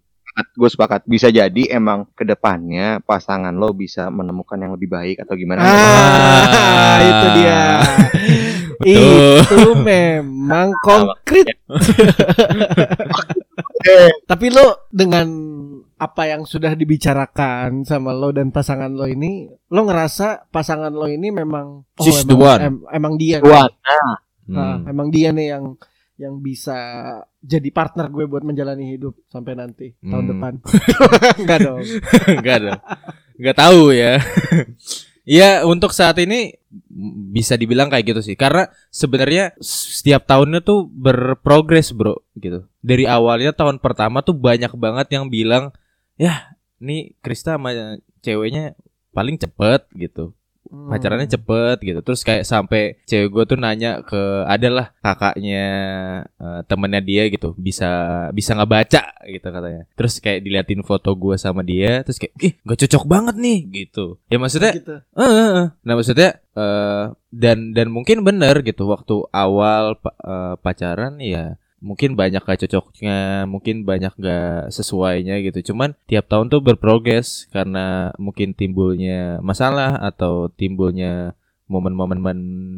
Gue 0.56 0.72
sepakat. 0.72 1.04
Bisa 1.04 1.28
jadi 1.28 1.68
emang 1.76 2.08
ke 2.16 2.24
depannya 2.24 3.04
pasangan 3.04 3.52
lo 3.52 3.76
bisa 3.76 4.08
menemukan 4.08 4.56
yang 4.56 4.72
lebih 4.72 4.88
baik 4.88 5.20
atau 5.20 5.36
gimana? 5.36 5.60
ah 5.68 6.96
itu 7.04 7.28
dia. 7.44 7.62
itu 8.82 9.60
memang 9.76 10.72
konkret 10.80 11.48
Tapi 14.26 14.46
lo 14.50 14.88
dengan 14.90 15.28
apa 15.96 16.24
yang 16.26 16.48
sudah 16.48 16.76
dibicarakan 16.76 17.84
sama 17.84 18.16
lo 18.16 18.32
dan 18.32 18.52
pasangan 18.52 18.88
lo 18.88 19.04
ini, 19.04 19.48
lo 19.68 19.82
ngerasa 19.84 20.48
pasangan 20.48 20.92
lo 20.92 21.08
ini 21.08 21.28
memang 21.28 21.84
oh, 21.84 22.04
She's 22.04 22.24
the 22.24 22.36
emang, 22.36 22.48
one. 22.48 22.62
em- 22.64 22.86
emang 22.94 23.14
dia, 23.16 23.38
Kuat. 23.40 23.72
Nah, 24.50 24.80
Hmm. 24.80 24.90
emang 24.90 25.08
dia 25.10 25.30
nih 25.30 25.54
yang 25.54 25.78
yang 26.18 26.36
bisa 26.40 26.76
jadi 27.40 27.70
partner 27.70 28.10
gue 28.10 28.26
buat 28.26 28.44
menjalani 28.44 28.92
hidup 28.92 29.16
sampai 29.28 29.56
nanti 29.56 29.94
tahun 30.02 30.24
Hmm. 30.26 30.32
depan. 30.34 30.54
Enggak 31.44 31.60
dong. 31.62 31.80
Enggak 32.28 32.56
ada. 32.58 32.74
Enggak 33.36 33.58
tahu 33.58 33.82
ya. 33.92 34.14
Iya, 35.30 35.62
untuk 35.62 35.94
saat 35.94 36.18
ini 36.18 36.58
bisa 37.32 37.56
dibilang 37.56 37.88
kayak 37.88 38.16
gitu 38.16 38.22
sih. 38.22 38.36
Karena 38.36 38.68
sebenarnya 38.92 39.56
setiap 39.64 40.28
tahunnya 40.28 40.60
tuh 40.64 40.88
berprogres, 40.92 41.96
Bro, 41.96 42.24
gitu. 42.36 42.68
Dari 42.84 43.08
awalnya 43.08 43.56
tahun 43.56 43.80
pertama 43.80 44.20
tuh 44.22 44.36
banyak 44.36 44.72
banget 44.76 45.08
yang 45.16 45.32
bilang, 45.32 45.72
"Ya, 46.20 46.56
nih 46.80 47.16
Krista 47.24 47.56
sama 47.56 48.00
ceweknya 48.24 48.76
paling 49.16 49.36
cepet 49.40 49.88
gitu. 49.96 50.36
Hmm. 50.70 50.90
Pacarannya 50.90 51.28
cepet 51.28 51.78
gitu." 51.82 52.00
Terus 52.06 52.22
kayak 52.24 52.46
sampai 52.46 53.02
cewek 53.10 53.30
gue 53.30 53.44
tuh 53.50 53.58
nanya 53.60 54.06
ke 54.06 54.46
adalah 54.46 54.94
kakaknya 55.02 55.66
eh, 56.40 56.62
temennya 56.70 57.02
dia 57.04 57.24
gitu, 57.28 57.58
bisa 57.58 57.90
bisa 58.32 58.56
nggak 58.56 58.72
baca 58.72 59.04
gitu 59.26 59.48
katanya. 59.50 59.84
Terus 59.98 60.14
kayak 60.24 60.40
diliatin 60.46 60.82
foto 60.86 61.12
gue 61.18 61.36
sama 61.36 61.62
dia, 61.66 62.06
terus 62.06 62.22
kayak 62.22 62.34
ih 62.40 62.54
nggak 62.64 62.80
cocok 62.86 63.04
banget 63.10 63.36
nih 63.36 63.60
gitu. 63.86 64.22
Ya 64.32 64.38
maksudnya 64.38 64.72
gitu. 64.78 64.96
Eh, 65.02 65.22
eh, 65.26 65.50
eh. 65.66 65.68
Nah 65.84 65.94
maksudnya 65.98 66.30
eh 66.56 67.04
dan 67.30 67.78
dan 67.78 67.88
mungkin 67.94 68.26
benar 68.26 68.66
gitu 68.66 68.90
waktu 68.90 69.26
awal 69.30 69.98
eh, 70.02 70.56
pacaran 70.62 71.22
ya 71.22 71.58
mungkin 71.80 72.16
banyak 72.16 72.44
gak 72.44 72.68
cocoknya, 72.68 73.48
mungkin 73.48 73.84
banyak 73.88 74.14
gak 74.20 74.72
sesuainya 74.72 75.40
gitu. 75.44 75.74
Cuman 75.74 75.96
tiap 76.06 76.28
tahun 76.32 76.52
tuh 76.52 76.62
berprogres 76.64 77.48
karena 77.52 78.16
mungkin 78.20 78.54
timbulnya 78.54 79.40
masalah 79.40 80.00
atau 80.00 80.48
timbulnya 80.54 81.34
momen-momen 81.70 82.20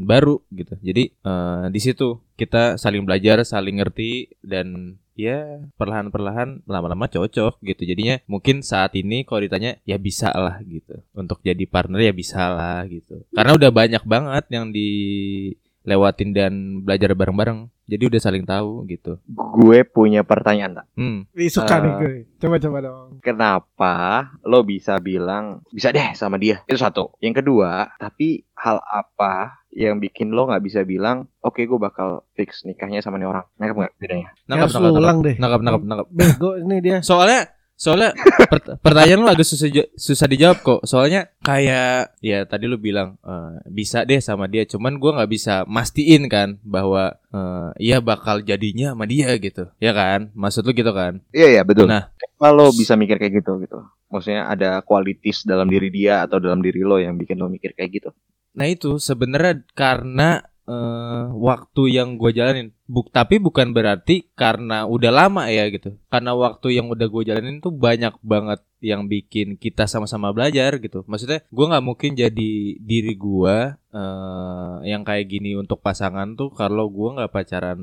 baru 0.04 0.44
gitu. 0.52 0.76
Jadi 0.84 1.16
eh, 1.16 1.66
di 1.72 1.80
situ 1.80 2.20
kita 2.36 2.76
saling 2.76 3.08
belajar, 3.08 3.42
saling 3.48 3.80
ngerti 3.80 4.36
dan 4.44 5.00
ya 5.16 5.62
perlahan-perlahan 5.80 6.68
lama-lama 6.68 7.08
cocok 7.08 7.64
gitu. 7.64 7.82
Jadinya 7.88 8.20
mungkin 8.28 8.66
saat 8.66 8.96
ini 9.00 9.24
kalau 9.24 9.44
ditanya 9.44 9.80
ya 9.88 9.96
bisa 9.96 10.32
lah 10.36 10.60
gitu. 10.68 11.00
Untuk 11.16 11.40
jadi 11.46 11.64
partner 11.68 12.04
ya 12.04 12.14
bisa 12.14 12.52
lah 12.52 12.84
gitu. 12.88 13.24
Karena 13.32 13.56
udah 13.56 13.72
banyak 13.72 14.04
banget 14.04 14.46
yang 14.52 14.74
dilewatin 14.76 16.30
dan 16.36 16.54
belajar 16.84 17.16
bareng-bareng. 17.16 17.72
Jadi 17.92 18.04
udah 18.08 18.22
saling 18.22 18.48
tahu 18.48 18.88
gitu. 18.88 19.20
Gue 19.28 19.84
punya 19.84 20.24
pertanyaan 20.24 20.80
tak. 20.80 20.86
Hmm. 20.96 21.28
Ih, 21.34 21.52
suka 21.52 21.76
Eh. 21.76 21.80
nih 21.82 21.92
gue. 21.94 22.14
Coba-coba 22.40 22.78
dong. 22.80 23.20
Kenapa 23.20 23.96
lo 24.42 24.64
bisa 24.64 24.96
bilang 24.98 25.60
bisa 25.68 25.92
deh 25.92 26.16
sama 26.16 26.36
dia? 26.36 26.64
Itu 26.64 26.80
satu. 26.80 27.12
Yang 27.20 27.44
kedua, 27.44 27.92
tapi 27.98 28.48
hal 28.56 28.80
apa 28.80 29.60
yang 29.70 30.00
bikin 30.00 30.32
lo 30.32 30.48
nggak 30.48 30.62
bisa 30.62 30.82
bilang, 30.82 31.28
oke 31.40 31.60
gue 31.60 31.76
bakal 31.78 32.24
fix 32.32 32.64
nikahnya 32.64 33.00
sama 33.00 33.16
nih 33.16 33.28
orang? 33.28 33.44
Nangkep 33.56 33.76
nggak 33.78 33.94
bedanya? 33.98 34.30
Nangkap, 34.46 34.64
Harus 34.64 34.74
nangkap, 34.74 34.92
ulang 34.92 35.04
nangkap, 35.04 35.22
deh. 35.22 35.36
nangkap, 35.36 35.62
nangkap, 35.62 35.84
nangkap. 35.84 36.08
Bego 36.10 36.50
ini 36.58 36.78
dia. 36.80 36.98
Soalnya 37.02 37.40
soalnya 37.82 38.14
per- 38.46 38.78
pertanyaan 38.78 39.26
lu 39.26 39.30
agak 39.34 39.48
susah 39.50 39.66
susah 39.98 40.28
dijawab 40.30 40.62
kok. 40.62 40.82
Soalnya 40.86 41.34
kayak 41.42 42.14
ya 42.22 42.46
tadi 42.46 42.70
lu 42.70 42.78
bilang 42.78 43.18
eh, 43.26 43.66
bisa 43.74 44.06
deh 44.06 44.22
sama 44.22 44.46
dia, 44.46 44.70
cuman 44.70 45.02
gua 45.02 45.18
nggak 45.18 45.32
bisa 45.34 45.66
mastiin 45.66 46.30
kan 46.30 46.62
bahwa 46.62 47.18
eh, 47.34 47.70
iya 47.82 47.98
bakal 47.98 48.46
jadinya 48.46 48.94
sama 48.94 49.10
dia 49.10 49.34
gitu. 49.42 49.66
Ya 49.82 49.98
kan? 49.98 50.30
Maksud 50.38 50.62
lu 50.70 50.78
gitu 50.78 50.94
kan? 50.94 51.26
Iya 51.34 51.58
iya 51.58 51.62
betul. 51.66 51.90
Nah. 51.90 52.14
Lo 52.42 52.70
bisa 52.70 52.94
mikir 52.94 53.18
kayak 53.18 53.42
gitu 53.42 53.58
gitu? 53.66 53.82
Maksudnya 54.14 54.46
ada 54.46 54.82
kualitas 54.86 55.42
dalam 55.48 55.66
diri 55.66 55.90
dia 55.90 56.26
atau 56.26 56.38
dalam 56.38 56.62
diri 56.62 56.86
lo 56.86 57.02
yang 57.02 57.18
bikin 57.18 57.42
lo 57.42 57.50
mikir 57.50 57.74
kayak 57.74 57.92
gitu? 57.98 58.10
Nah 58.52 58.68
itu 58.68 59.00
sebenarnya 59.00 59.64
karena 59.72 60.44
eh, 60.68 61.26
waktu 61.32 61.82
yang 61.90 62.20
gue 62.20 62.32
jalanin. 62.34 62.74
Buk 62.92 63.08
tapi 63.10 63.40
bukan 63.40 63.72
berarti 63.72 64.28
karena 64.36 64.84
udah 64.84 65.12
lama 65.14 65.48
ya 65.48 65.70
gitu. 65.72 65.96
Karena 66.12 66.36
waktu 66.36 66.76
yang 66.76 66.92
udah 66.92 67.08
gue 67.08 67.24
jalanin 67.24 67.64
tuh 67.64 67.72
banyak 67.72 68.18
banget 68.20 68.60
yang 68.82 69.06
bikin 69.06 69.56
kita 69.56 69.86
sama-sama 69.88 70.34
belajar 70.36 70.82
gitu. 70.82 71.06
Maksudnya 71.08 71.46
gue 71.48 71.66
nggak 71.70 71.86
mungkin 71.86 72.12
jadi 72.18 72.52
diri 72.82 73.14
gue 73.16 73.56
eh, 73.96 74.76
yang 74.90 75.06
kayak 75.08 75.30
gini 75.30 75.56
untuk 75.56 75.80
pasangan 75.80 76.36
tuh 76.36 76.52
kalau 76.52 76.90
gue 76.92 77.10
nggak 77.22 77.32
pacaran 77.32 77.80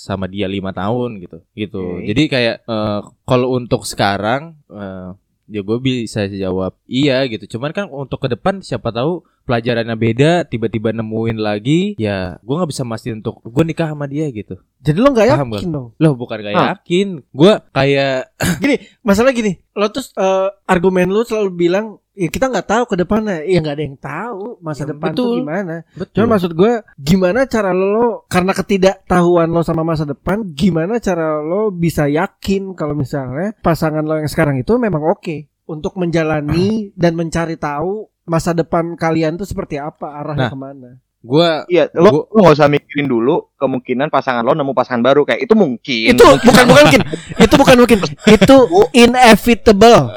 sama 0.00 0.24
dia 0.26 0.48
lima 0.48 0.72
tahun 0.72 1.20
gitu 1.20 1.38
gitu. 1.52 2.00
Oke. 2.00 2.08
Jadi 2.08 2.22
kayak 2.26 2.56
eh, 2.64 3.00
kalau 3.28 3.54
untuk 3.54 3.84
sekarang 3.84 4.56
eh, 4.72 5.12
ya 5.50 5.60
gue 5.66 5.78
bisa 5.82 6.30
jawab 6.30 6.78
iya 6.86 7.26
gitu. 7.26 7.58
Cuman 7.58 7.74
kan 7.74 7.90
untuk 7.90 8.22
ke 8.22 8.30
depan 8.30 8.62
siapa 8.62 8.94
tahu 8.94 9.26
pelajarannya 9.44 9.96
beda 9.98 10.30
tiba-tiba 10.46 10.94
nemuin 10.94 11.38
lagi 11.42 11.98
ya 11.98 12.38
gue 12.38 12.54
nggak 12.54 12.70
bisa 12.70 12.86
mastiin 12.86 13.18
untuk 13.18 13.42
gue 13.42 13.64
nikah 13.66 13.90
sama 13.90 14.06
dia 14.06 14.30
gitu. 14.30 14.62
Jadi 14.80 14.98
lo 15.02 15.10
nggak 15.10 15.28
yakin 15.34 15.68
dong. 15.74 15.88
loh 15.98 16.14
bukan 16.14 16.38
gak 16.40 16.54
yakin. 16.54 17.08
Gue 17.34 17.52
kayak 17.74 18.30
Masalah 19.06 19.34
gini, 19.34 19.58
lo 19.74 19.90
tuh 19.90 20.06
eh, 20.16 20.48
argumen 20.64 21.10
lu 21.10 21.26
selalu 21.26 21.50
bilang 21.52 21.98
ya 22.20 22.28
kita 22.28 22.46
nggak 22.46 22.68
tahu 22.68 22.84
ke 22.84 22.94
depannya. 22.94 23.40
Iya 23.40 23.58
nggak 23.58 23.74
ada 23.74 23.82
yang 23.82 23.96
tahu 23.96 24.44
masa 24.60 24.84
Ya, 24.84 24.92
depan 24.92 25.08
betul. 25.10 25.24
tuh 25.24 25.32
gimana. 25.40 25.76
betul 25.90 26.14
Cuman 26.14 26.28
maksud 26.30 26.52
gue 26.52 26.72
gimana 26.94 27.40
cara 27.46 27.72
lo 27.72 28.28
karena 28.28 28.52
ketidaktahuan 28.52 29.48
lo 29.48 29.60
sama 29.62 29.80
masa 29.80 30.04
depan, 30.04 30.44
gimana 30.46 30.98
cara 30.98 31.40
lo 31.40 31.70
bisa 31.70 32.04
yakin 32.04 32.74
kalau 32.74 32.92
misalnya 32.92 33.56
pasangan 33.58 34.04
lo 34.04 34.14
yang 34.14 34.28
sekarang 34.28 34.54
itu 34.54 34.76
memang 34.76 35.00
oke 35.02 35.48
untuk 35.64 35.96
menjalani 35.96 36.68
dan 37.00 37.14
mencari 37.14 37.56
tahu 37.56 38.04
masa 38.22 38.52
depan 38.52 38.94
kalian 38.94 39.34
tuh 39.34 39.44
seperti 39.44 39.74
apa 39.74 40.14
arahnya 40.14 40.46
Nah. 40.46 40.52
ke 40.52 40.58
mana. 40.58 40.90
Gue 41.20 41.50
Iya, 41.68 41.92
lo 42.00 42.32
lo 42.32 42.38
nggak 42.40 42.56
usah 42.56 42.68
mikirin 42.72 43.04
dulu 43.04 43.52
kemungkinan 43.60 44.08
pasangan 44.08 44.40
lo 44.40 44.56
nemu 44.56 44.72
pasangan 44.72 45.04
baru 45.04 45.28
kayak 45.28 45.44
itu 45.44 45.52
mungkin. 45.52 46.16
Itu 46.16 46.24
bukan 46.24 46.64
bukan 46.64 46.82
mungkin. 46.88 47.00
Itu 47.36 47.54
bukan 47.60 47.76
mungkin. 47.76 47.98
Itu 48.24 48.56
inevitable. 49.04 50.16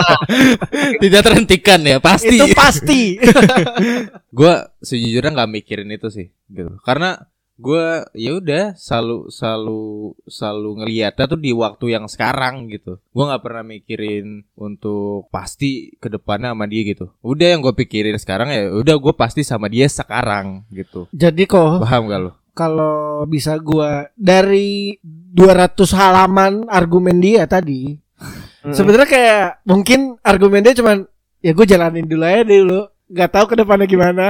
tidak 1.02 1.20
terhentikan 1.24 1.80
ya 1.80 1.96
pasti 1.98 2.36
Itu 2.36 2.46
pasti. 2.52 3.16
gue 4.38 4.54
sejujurnya 4.84 5.32
nggak 5.32 5.50
mikirin 5.50 5.88
itu 5.88 6.12
sih 6.12 6.28
gitu 6.52 6.76
karena 6.84 7.16
gue 7.60 7.86
ya 8.16 8.30
udah 8.40 8.64
selalu 8.74 9.28
selalu 9.28 9.82
selalu 10.24 10.70
ngeliatnya 10.80 11.24
tuh 11.28 11.40
di 11.40 11.52
waktu 11.52 11.94
yang 11.94 12.08
sekarang 12.08 12.72
gitu. 12.72 12.98
Gue 13.12 13.24
nggak 13.28 13.44
pernah 13.44 13.62
mikirin 13.62 14.48
untuk 14.56 15.28
pasti 15.28 15.92
ke 16.00 16.08
depannya 16.08 16.56
sama 16.56 16.64
dia 16.64 16.82
gitu. 16.88 17.12
Udah 17.20 17.52
yang 17.52 17.60
gue 17.60 17.74
pikirin 17.76 18.16
sekarang 18.16 18.48
ya 18.48 18.72
udah 18.72 18.96
gue 18.96 19.14
pasti 19.14 19.44
sama 19.44 19.68
dia 19.68 19.86
sekarang 19.86 20.64
gitu. 20.72 21.06
Jadi 21.12 21.44
kok 21.44 21.84
paham 21.84 22.08
gak 22.08 22.20
lo 22.24 22.32
kalau 22.50 23.24
bisa 23.30 23.56
gua 23.62 24.10
dari 24.18 24.98
200 25.06 25.78
halaman 25.96 26.66
argumen 26.66 27.22
dia 27.22 27.46
tadi 27.46 27.96
Mm. 28.60 28.76
sebenarnya 28.76 29.08
kayak 29.08 29.44
mungkin 29.64 30.20
argumen 30.20 30.60
dia 30.60 30.76
cuman 30.76 31.08
ya 31.40 31.56
gue 31.56 31.64
jalanin 31.64 32.04
dulu 32.04 32.24
aja 32.28 32.44
dulu 32.44 32.80
nggak 33.08 33.30
tahu 33.32 33.44
ke 33.48 33.54
depannya 33.56 33.88
gimana 33.88 34.26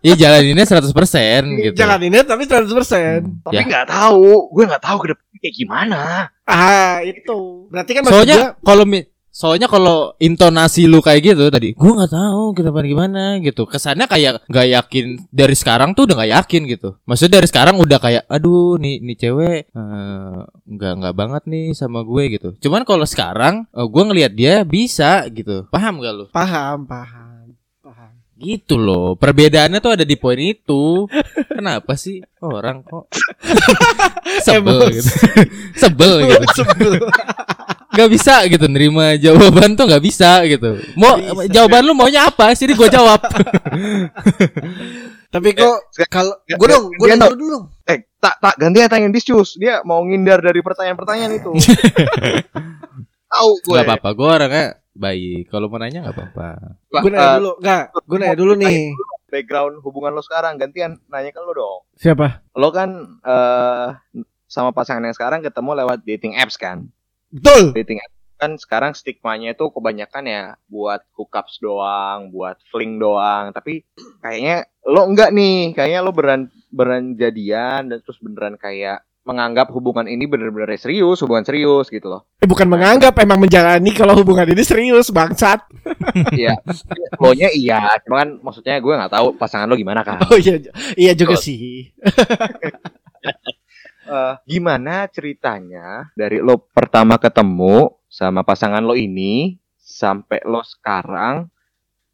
ya 0.00 0.14
jalaninnya 0.14 0.64
100% 0.64 0.90
gitu. 1.60 1.74
jalaninnya 1.74 2.22
tapi 2.22 2.44
100% 2.44 3.20
Tapi 3.42 3.52
Ya. 3.52 3.62
nggak 3.62 3.86
tahu, 3.86 4.50
gue 4.50 4.64
nggak 4.64 4.80
tahu 4.80 4.96
ke 4.98 5.06
depan 5.10 5.26
kayak 5.36 5.54
gimana. 5.54 6.00
ah 6.44 7.00
itu. 7.00 7.68
Berarti 7.68 7.90
kan 7.92 8.02
soalnya 8.04 8.36
gua, 8.36 8.48
kalau 8.62 8.84
mi- 8.84 9.04
soalnya 9.30 9.64
kalau 9.64 10.12
intonasi 10.18 10.84
lu 10.84 10.98
kayak 10.98 11.22
gitu 11.24 11.48
tadi 11.48 11.72
gue 11.72 11.92
nggak 11.94 12.10
tahu 12.10 12.50
ke 12.50 12.60
depan 12.60 12.82
gimana 12.82 13.22
gitu. 13.38 13.62
Kesannya 13.64 14.04
kayak 14.04 14.44
nggak 14.46 14.66
yakin. 14.70 15.04
Dari 15.30 15.54
sekarang 15.54 15.94
tuh 15.94 16.04
udah 16.04 16.16
nggak 16.18 16.32
yakin 16.34 16.62
gitu. 16.66 16.88
Maksudnya 17.04 17.38
dari 17.38 17.46
sekarang 17.46 17.76
udah 17.76 17.98
kayak 17.98 18.24
aduh 18.26 18.76
nih 18.76 18.98
nih 19.00 19.16
cewek 19.16 19.60
eh, 19.70 20.38
nggak 20.66 20.92
nggak 20.98 21.14
banget 21.14 21.42
nih 21.46 21.66
sama 21.72 22.02
gue 22.02 22.22
gitu. 22.34 22.48
Cuman 22.58 22.82
kalau 22.82 23.06
sekarang 23.06 23.64
eh, 23.70 23.86
gue 23.86 24.02
ngelihat 24.02 24.32
dia 24.34 24.54
bisa 24.60 25.24
gitu. 25.28 25.70
Paham 25.70 26.00
gak 26.00 26.12
lu? 26.12 26.24
Paham 26.28 26.84
paham 26.84 27.29
gitu 28.40 28.74
loh 28.74 29.12
perbedaannya 29.14 29.78
tuh 29.78 29.92
ada 29.92 30.02
di 30.02 30.16
poin 30.16 30.36
itu 30.36 31.04
kenapa 31.46 31.92
sih 31.94 32.18
orang 32.40 32.80
kok 32.80 33.12
sebel 34.46 34.88
gitu 34.88 35.12
sebel 35.74 36.12
gitu 36.26 36.44
Sebel. 36.56 36.92
nggak 37.90 38.08
bisa 38.08 38.46
gitu 38.46 38.64
nerima 38.64 39.14
jawaban 39.16 39.74
tuh 39.74 39.84
nggak 39.84 40.00
bisa 40.00 40.40
gitu 40.44 40.80
mau 40.94 41.14
Bisa. 41.14 41.52
jawaban 41.52 41.82
lu 41.82 41.92
maunya 41.92 42.24
apa 42.24 42.50
sih 42.52 42.64
gue 42.66 42.88
jawab 42.88 43.20
tapi 45.28 45.48
kok 45.52 45.78
Sekarang- 45.90 46.10
kalau 46.10 46.34
Nggak, 46.42 46.56
gue 46.56 46.66
dong 46.66 46.84
gue 46.90 47.06
no- 47.14 47.30
dulu 47.30 47.46
dong 47.52 47.66
Eh, 47.84 48.06
tak 48.16 48.38
tak 48.38 48.54
gantian 48.54 48.86
tanyain 48.86 49.10
Discus. 49.10 49.54
Dia 49.54 49.82
mau 49.82 49.98
ngindar 50.00 50.38
dari 50.38 50.58
pertanyaan-pertanyaan 50.58 51.32
itu. 51.34 51.50
tahu 53.30 53.50
gue. 53.60 53.72
nggak 53.72 53.82
apa-apa 53.84 54.08
gue 54.12 54.28
orangnya 54.28 54.66
baik 54.90 55.48
kalau 55.48 55.70
mau 55.70 55.78
nanya 55.78 56.02
nggak 56.02 56.16
apa-apa 56.18 56.48
gue 56.90 57.10
nanya 57.14 57.28
eh, 57.30 57.36
dulu 57.38 57.52
nggak 57.62 57.84
gue 58.06 58.18
nanya 58.18 58.36
dulu 58.36 58.52
nih 58.58 58.78
background 59.30 59.78
hubungan 59.86 60.12
lo 60.12 60.22
sekarang 60.26 60.58
gantian 60.58 60.98
nanya 61.06 61.30
ke 61.30 61.38
lo 61.38 61.54
dong. 61.54 61.80
siapa 61.94 62.42
Lo 62.58 62.74
kan 62.74 62.90
eh 63.22 63.88
sama 64.50 64.74
pasangan 64.74 65.06
yang 65.06 65.14
sekarang 65.14 65.46
ketemu 65.46 65.86
lewat 65.86 66.02
dating 66.02 66.34
apps 66.34 66.58
kan. 66.58 66.90
Betul. 67.30 67.70
Dating 67.70 68.02
apps 68.02 68.18
kan 68.40 68.56
sekarang 68.58 68.92
stigmanya 68.96 69.52
itu 69.54 69.68
kebanyakan 69.70 70.24
ya 70.26 70.44
buat 70.66 71.06
hookups 71.14 71.62
doang, 71.62 72.34
buat 72.34 72.58
fling 72.74 72.98
doang. 72.98 73.54
Tapi 73.54 73.86
kayaknya 74.18 74.66
lo 74.82 75.06
enggak 75.06 75.30
nih, 75.30 75.76
kayaknya 75.78 76.00
lo 76.02 76.10
beneran 76.10 76.50
beneran 76.74 77.14
jadian 77.14 77.94
dan 77.94 77.98
terus 78.02 78.18
beneran 78.18 78.58
kayak 78.58 79.06
menganggap 79.30 79.70
hubungan 79.70 80.10
ini 80.10 80.26
bener-bener 80.26 80.74
serius, 80.74 81.22
hubungan 81.22 81.46
serius 81.46 81.86
gitu 81.86 82.10
loh. 82.10 82.26
Eh, 82.42 82.50
bukan 82.50 82.66
menganggap 82.66 83.14
emang 83.22 83.38
menjalani 83.38 83.94
kalau 83.94 84.18
hubungan 84.18 84.50
ini 84.50 84.66
serius 84.66 85.14
bangsat. 85.14 85.62
Iya, 86.34 86.58
lo 87.22 87.30
nya 87.36 87.50
iya, 87.54 87.94
cuma 88.02 88.22
kan 88.24 88.30
maksudnya 88.42 88.82
gue 88.82 88.94
nggak 88.94 89.12
tahu 89.14 89.26
pasangan 89.38 89.70
lo 89.70 89.78
gimana 89.78 90.02
kan. 90.02 90.18
Oh 90.26 90.38
iya 90.38 90.58
iya 90.98 91.12
juga 91.14 91.38
sih. 91.38 91.86
Eh, 94.10 94.34
gimana 94.42 95.06
ceritanya 95.06 96.10
dari 96.18 96.42
lo 96.42 96.58
pertama 96.58 97.14
ketemu 97.14 97.94
sama 98.10 98.42
pasangan 98.42 98.82
lo 98.82 98.98
ini 98.98 99.54
sampai 99.78 100.42
lo 100.42 100.66
sekarang 100.66 101.46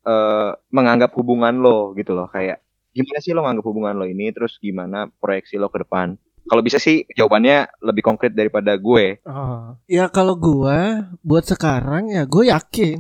eh 0.05 0.53
menganggap 0.69 1.17
hubungan 1.17 1.57
lo 1.57 1.97
gitu 1.97 2.13
loh 2.13 2.29
kayak 2.29 2.61
gimana 2.93 3.19
sih 3.25 3.33
lo 3.33 3.41
menganggap 3.41 3.67
hubungan 3.73 3.97
lo 3.97 4.05
ini 4.05 4.29
terus 4.29 4.61
gimana 4.61 5.09
proyeksi 5.09 5.57
lo 5.57 5.73
ke 5.73 5.89
depan 5.89 6.21
kalau 6.47 6.63
bisa 6.63 6.79
sih 6.79 7.05
jawabannya 7.15 7.67
lebih 7.83 8.03
konkret 8.07 8.33
daripada 8.33 8.75
gue 8.79 9.19
Oh. 9.27 9.75
Ya 9.91 10.07
kalau 10.11 10.39
gua 10.39 11.11
buat 11.23 11.45
sekarang 11.47 12.11
ya 12.15 12.23
gue 12.27 12.51
yakin. 12.51 12.99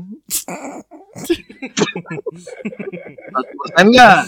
enggak 3.80 4.20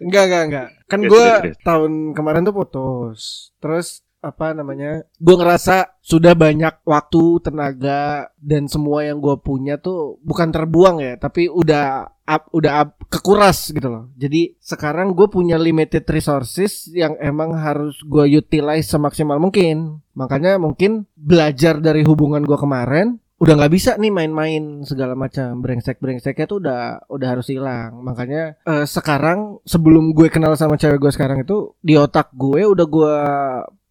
Enggak 0.00 0.22
enggak 0.26 0.42
enggak. 0.48 0.68
Kan 0.88 1.00
terus. 1.04 1.56
tahun 1.62 1.92
kemarin 2.16 2.46
tuh 2.46 2.54
putus. 2.54 3.20
Terus 3.58 4.02
apa 4.24 4.56
namanya? 4.56 5.04
Gua 5.20 5.36
ngerasa 5.36 6.00
sudah 6.00 6.32
banyak 6.32 6.80
waktu, 6.88 7.44
tenaga 7.44 8.32
dan 8.40 8.66
semua 8.66 9.04
yang 9.04 9.20
gua 9.20 9.36
punya 9.36 9.76
tuh 9.76 10.16
bukan 10.24 10.48
terbuang 10.48 11.04
ya, 11.04 11.14
tapi 11.20 11.52
udah 11.52 12.08
up, 12.24 12.48
udah 12.50 12.72
up, 12.84 12.90
kekuras 13.12 13.70
gitu 13.70 13.88
loh. 13.88 14.04
Jadi 14.16 14.56
sekarang 14.60 15.12
gue 15.12 15.28
punya 15.28 15.60
limited 15.60 16.04
resources 16.08 16.88
yang 16.90 17.14
emang 17.20 17.54
harus 17.54 18.00
gua 18.04 18.24
utilize 18.24 18.88
semaksimal 18.88 19.36
mungkin. 19.40 20.00
Makanya 20.16 20.56
mungkin 20.56 21.04
belajar 21.14 21.78
dari 21.78 22.02
hubungan 22.02 22.42
gua 22.44 22.58
kemarin 22.60 23.20
udah 23.34 23.60
nggak 23.60 23.74
bisa 23.74 23.98
nih 23.98 24.14
main-main 24.14 24.86
segala 24.86 25.18
macam 25.18 25.58
brengsek 25.58 25.98
brengseknya 25.98 26.46
tuh 26.46 26.62
udah 26.62 27.02
udah 27.10 27.28
harus 27.28 27.50
hilang 27.50 27.98
makanya 28.00 28.54
eh, 28.62 28.86
sekarang 28.86 29.58
sebelum 29.66 30.14
gue 30.14 30.30
kenal 30.30 30.54
sama 30.54 30.78
cewek 30.78 31.02
gue 31.02 31.12
sekarang 31.12 31.42
itu 31.42 31.74
di 31.82 31.98
otak 31.98 32.30
gue 32.30 32.62
udah 32.62 32.86
gue 32.86 33.16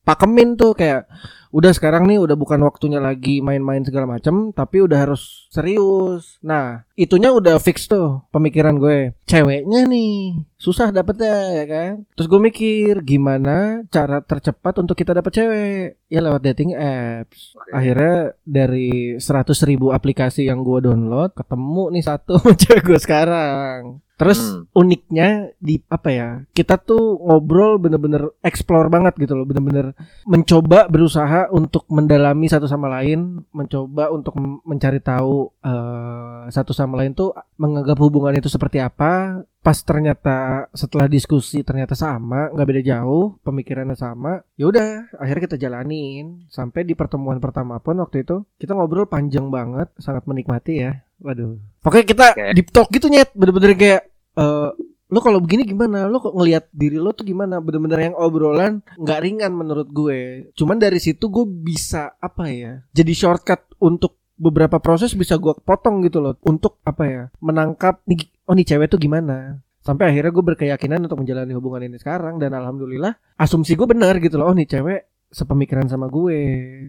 pakemin 0.08 0.56
tuh 0.56 0.72
kayak 0.74 1.12
udah 1.54 1.70
sekarang 1.70 2.10
nih 2.10 2.18
udah 2.18 2.34
bukan 2.34 2.58
waktunya 2.66 2.98
lagi 2.98 3.38
main-main 3.46 3.86
segala 3.86 4.10
macam 4.10 4.50
tapi 4.50 4.82
udah 4.82 5.06
harus 5.06 5.46
serius. 5.54 6.42
Nah 6.42 6.82
itunya 6.98 7.30
udah 7.30 7.62
fix 7.62 7.86
tuh 7.86 8.26
pemikiran 8.34 8.82
gue. 8.82 9.14
Ceweknya 9.30 9.86
nih 9.86 10.42
susah 10.58 10.90
dapetnya 10.90 11.62
ya 11.62 11.66
kan? 11.70 11.92
Terus 12.18 12.28
gue 12.28 12.42
mikir 12.42 13.06
gimana 13.06 13.86
cara 13.94 14.26
tercepat 14.26 14.82
untuk 14.82 14.98
kita 14.98 15.14
dapet 15.14 15.30
cewek? 15.30 16.02
Ya 16.10 16.26
lewat 16.26 16.42
dating 16.42 16.74
apps. 16.74 17.54
Akhirnya 17.70 18.34
dari 18.42 19.22
100.000 19.22 19.70
ribu 19.70 19.94
aplikasi 19.94 20.50
yang 20.50 20.66
gue 20.66 20.90
download 20.90 21.38
ketemu 21.38 21.84
nih 21.94 22.04
satu 22.04 22.42
cewek 22.66 22.82
gue 22.82 22.98
sekarang 22.98 24.02
terus 24.24 24.40
Hmm. 24.40 24.64
uniknya 24.72 25.52
di 25.60 25.84
apa 25.92 26.10
ya 26.10 26.30
kita 26.56 26.80
tuh 26.80 27.20
ngobrol 27.20 27.76
bener-bener 27.76 28.32
explore 28.40 28.88
banget 28.88 29.20
gitu 29.20 29.36
loh 29.36 29.44
bener-bener 29.44 29.92
mencoba 30.24 30.88
berusaha 30.88 31.52
untuk 31.52 31.84
mendalami 31.92 32.48
satu 32.48 32.64
sama 32.64 32.88
lain 32.88 33.44
mencoba 33.52 34.08
untuk 34.16 34.32
mencari 34.64 35.04
tahu 35.04 35.52
eh, 35.60 36.48
satu 36.48 36.72
sama 36.72 37.04
lain 37.04 37.12
tuh 37.12 37.36
menganggap 37.60 38.00
hubungan 38.00 38.36
itu 38.36 38.48
seperti 38.48 38.80
apa. 38.80 39.44
Pas 39.64 39.80
ternyata 39.80 40.68
setelah 40.76 41.08
diskusi 41.08 41.64
ternyata 41.64 41.96
sama 41.96 42.52
nggak 42.52 42.68
beda 42.68 42.82
jauh 42.84 43.40
pemikirannya 43.48 43.96
sama 43.96 44.44
ya 44.60 44.68
udah 44.68 45.08
akhirnya 45.20 45.44
kita 45.48 45.58
jalanin. 45.60 46.44
Sampai 46.52 46.84
di 46.84 46.94
pertemuan 46.96 47.40
pertama 47.40 47.80
pun 47.80 47.96
waktu 48.04 48.28
itu 48.28 48.44
kita 48.60 48.76
ngobrol 48.76 49.08
panjang 49.08 49.48
banget 49.48 49.88
sangat 50.00 50.28
menikmati 50.28 50.84
ya. 50.84 51.00
Waduh. 51.24 51.56
Pokoknya 51.80 52.06
kita 52.08 52.26
Oke. 52.36 52.46
deep 52.60 52.70
talk 52.76 52.88
gitu 52.92 53.08
nyet. 53.08 53.32
Bener-bener 53.32 53.72
kayak 53.80 54.02
eh 54.38 54.70
lo 55.14 55.20
kalau 55.22 55.38
begini 55.38 55.62
gimana? 55.62 56.10
Lo 56.10 56.18
kok 56.18 56.34
ngelihat 56.34 56.74
diri 56.74 56.98
lo 56.98 57.14
tuh 57.14 57.22
gimana? 57.22 57.62
Bener-bener 57.62 58.12
yang 58.12 58.16
obrolan 58.18 58.82
nggak 58.98 59.20
ringan 59.22 59.54
menurut 59.54 59.88
gue. 59.94 60.50
Cuman 60.58 60.82
dari 60.82 60.98
situ 60.98 61.30
gue 61.30 61.46
bisa 61.46 62.18
apa 62.18 62.50
ya 62.50 62.82
jadi 62.90 63.14
shortcut 63.14 63.78
untuk 63.78 64.18
beberapa 64.34 64.82
proses 64.82 65.14
bisa 65.14 65.38
gue 65.38 65.54
potong 65.62 66.02
gitu 66.02 66.18
loh. 66.18 66.34
Untuk 66.42 66.82
apa 66.82 67.04
ya 67.06 67.24
menangkap 67.38 68.02
nih 68.10 68.26
oh 68.50 68.58
nih 68.58 68.66
cewek 68.66 68.90
tuh 68.90 68.98
gimana? 68.98 69.62
Sampai 69.84 70.10
akhirnya 70.10 70.32
gue 70.32 70.46
berkeyakinan 70.56 71.06
untuk 71.06 71.22
menjalani 71.22 71.54
hubungan 71.54 71.84
ini 71.92 72.00
sekarang 72.00 72.40
dan 72.40 72.56
alhamdulillah 72.56 73.14
asumsi 73.38 73.78
gue 73.78 73.86
benar 73.86 74.18
gitu 74.18 74.42
loh. 74.42 74.50
Oh 74.50 74.56
nih 74.58 74.66
cewek 74.66 75.30
sepemikiran 75.34 75.86
sama 75.90 76.10
gue. 76.10 76.40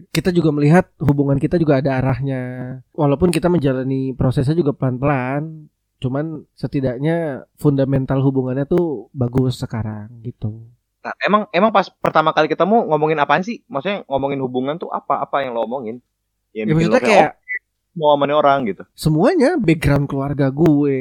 Kita 0.09 0.33
juga 0.33 0.49
melihat 0.49 0.89
hubungan 1.01 1.37
kita 1.37 1.61
juga 1.61 1.77
ada 1.77 2.01
arahnya. 2.01 2.41
Walaupun 2.93 3.29
kita 3.29 3.51
menjalani 3.53 4.13
prosesnya 4.17 4.57
juga 4.57 4.71
pelan-pelan 4.73 5.69
cuman 5.99 6.45
setidaknya 6.53 7.47
fundamental 7.55 8.19
hubungannya 8.21 8.67
tuh 8.67 9.07
bagus 9.15 9.59
sekarang 9.59 10.11
gitu. 10.21 10.67
Nah, 11.05 11.13
emang 11.21 11.45
emang 11.53 11.69
pas 11.69 11.85
pertama 11.87 12.33
kali 12.33 12.49
ketemu 12.49 12.89
ngomongin 12.89 13.21
apaan 13.21 13.45
sih? 13.45 13.61
Maksudnya 13.69 14.01
ngomongin 14.09 14.41
hubungan 14.41 14.75
tuh 14.81 14.89
apa? 14.89 15.21
Apa 15.21 15.45
yang 15.45 15.53
lo 15.53 15.69
omongin? 15.69 16.01
Ya 16.49 16.65
bikin 16.65 16.89
maksudnya 16.89 17.01
lo 17.01 17.05
kayak 17.05 17.31
"Oh, 17.37 17.45
mau 17.95 18.19
sama 18.19 18.27
orang 18.35 18.59
gitu. 18.67 18.83
Semuanya 18.91 19.55
background 19.55 20.11
keluarga 20.11 20.51
gue 20.51 20.99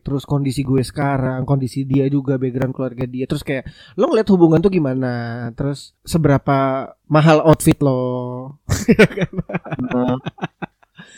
terus 0.00 0.22
kondisi 0.22 0.62
gue 0.62 0.78
sekarang 0.84 1.42
kondisi 1.42 1.82
dia 1.82 2.06
juga 2.06 2.38
background 2.38 2.72
keluarga 2.76 3.04
dia. 3.04 3.26
Terus 3.26 3.42
kayak 3.42 3.66
lo 3.98 4.12
ngeliat 4.12 4.28
hubungan 4.30 4.62
tuh 4.62 4.70
gimana? 4.70 5.48
Terus 5.58 5.96
seberapa 6.06 6.92
mahal 7.10 7.42
outfit 7.42 7.80
lo? 7.82 8.60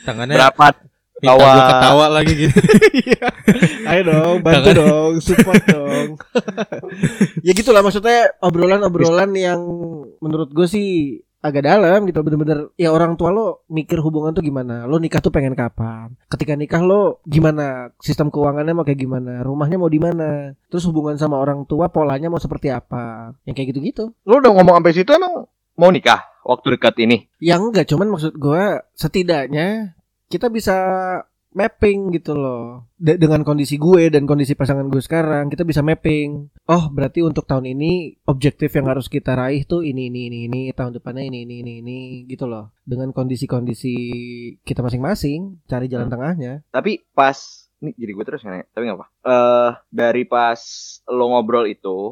Tangannya 0.09 0.35
berapa 0.41 0.67
minta 1.19 1.35
gua 1.35 1.51
Ketawa. 1.51 1.67
ketawa 1.69 2.07
lagi 2.11 2.33
gitu. 2.35 2.59
Iya. 2.99 3.27
ayo 3.87 4.01
dong 4.05 4.37
bantu 4.41 4.61
Tangan- 4.65 4.79
dong 4.79 5.13
support 5.19 5.63
dong. 5.65 6.09
Ya 7.47 7.53
gitulah 7.53 7.81
maksudnya 7.81 8.35
obrolan-obrolan 8.39 9.31
yang 9.33 9.61
menurut 10.19 10.51
gue 10.51 10.67
sih 10.67 10.89
agak 11.39 11.65
dalam 11.65 12.03
gitu. 12.05 12.21
Bener-bener 12.21 12.71
ya 12.75 12.91
orang 12.91 13.15
tua 13.15 13.31
lo 13.31 13.63
mikir 13.67 13.99
hubungan 13.99 14.31
tuh 14.31 14.43
gimana? 14.43 14.85
Lo 14.85 14.99
nikah 14.99 15.19
tuh 15.19 15.31
pengen 15.31 15.55
kapan? 15.55 16.15
Ketika 16.27 16.55
nikah 16.55 16.83
lo 16.83 17.23
gimana? 17.25 17.95
Sistem 17.99 18.29
keuangannya 18.29 18.75
mau 18.75 18.83
kayak 18.83 18.99
gimana? 18.99 19.43
Rumahnya 19.43 19.79
mau 19.79 19.87
di 19.87 19.99
mana? 19.99 20.53
Terus 20.67 20.85
hubungan 20.85 21.15
sama 21.15 21.39
orang 21.39 21.63
tua 21.65 21.89
polanya 21.89 22.27
mau 22.27 22.39
seperti 22.39 22.69
apa? 22.69 23.35
Yang 23.43 23.55
kayak 23.55 23.69
gitu-gitu. 23.73 24.05
Lo 24.23 24.39
udah 24.39 24.51
ngomong 24.51 24.83
sampai 24.83 24.93
situ 24.93 25.11
emang 25.11 25.47
mau 25.79 25.91
nikah 25.91 26.27
waktu 26.43 26.75
dekat 26.75 26.95
ini? 26.99 27.31
Ya 27.39 27.55
enggak, 27.55 27.87
cuman 27.87 28.11
maksud 28.11 28.35
gua 28.35 28.83
setidaknya 28.93 29.95
kita 30.29 30.53
bisa 30.53 30.77
mapping 31.49 32.13
gitu 32.13 32.37
loh. 32.37 32.87
De- 33.01 33.17
dengan 33.17 33.41
kondisi 33.41 33.81
gue 33.81 34.13
dan 34.13 34.29
kondisi 34.29 34.53
pasangan 34.53 34.87
gue 34.93 35.01
sekarang, 35.01 35.49
kita 35.49 35.65
bisa 35.65 35.81
mapping. 35.81 36.53
Oh, 36.69 36.93
berarti 36.93 37.25
untuk 37.25 37.49
tahun 37.49 37.73
ini 37.73 38.21
objektif 38.29 38.77
yang 38.77 38.87
harus 38.93 39.09
kita 39.09 39.33
raih 39.33 39.65
tuh 39.65 39.81
ini 39.81 40.13
ini 40.13 40.29
ini 40.29 40.39
ini, 40.47 40.61
tahun 40.77 41.01
depannya 41.01 41.25
ini 41.25 41.49
ini 41.49 41.65
ini 41.65 41.73
ini 41.81 41.99
gitu 42.29 42.45
loh. 42.45 42.77
Dengan 42.85 43.11
kondisi-kondisi 43.17 43.95
kita 44.63 44.85
masing-masing, 44.85 45.65
cari 45.65 45.89
jalan 45.89 46.13
tengahnya. 46.13 46.63
tapi 46.69 47.01
pas 47.17 47.37
nih 47.79 47.95
jadi 47.95 48.11
gue 48.11 48.25
terus 48.27 48.43
nanya 48.43 48.67
tapi 48.75 48.91
nggak 48.91 48.99
apa 48.99 49.07
eh 49.23 49.71
dari 49.87 50.27
pas 50.27 50.59
lo 51.07 51.31
ngobrol 51.31 51.71
itu 51.71 52.11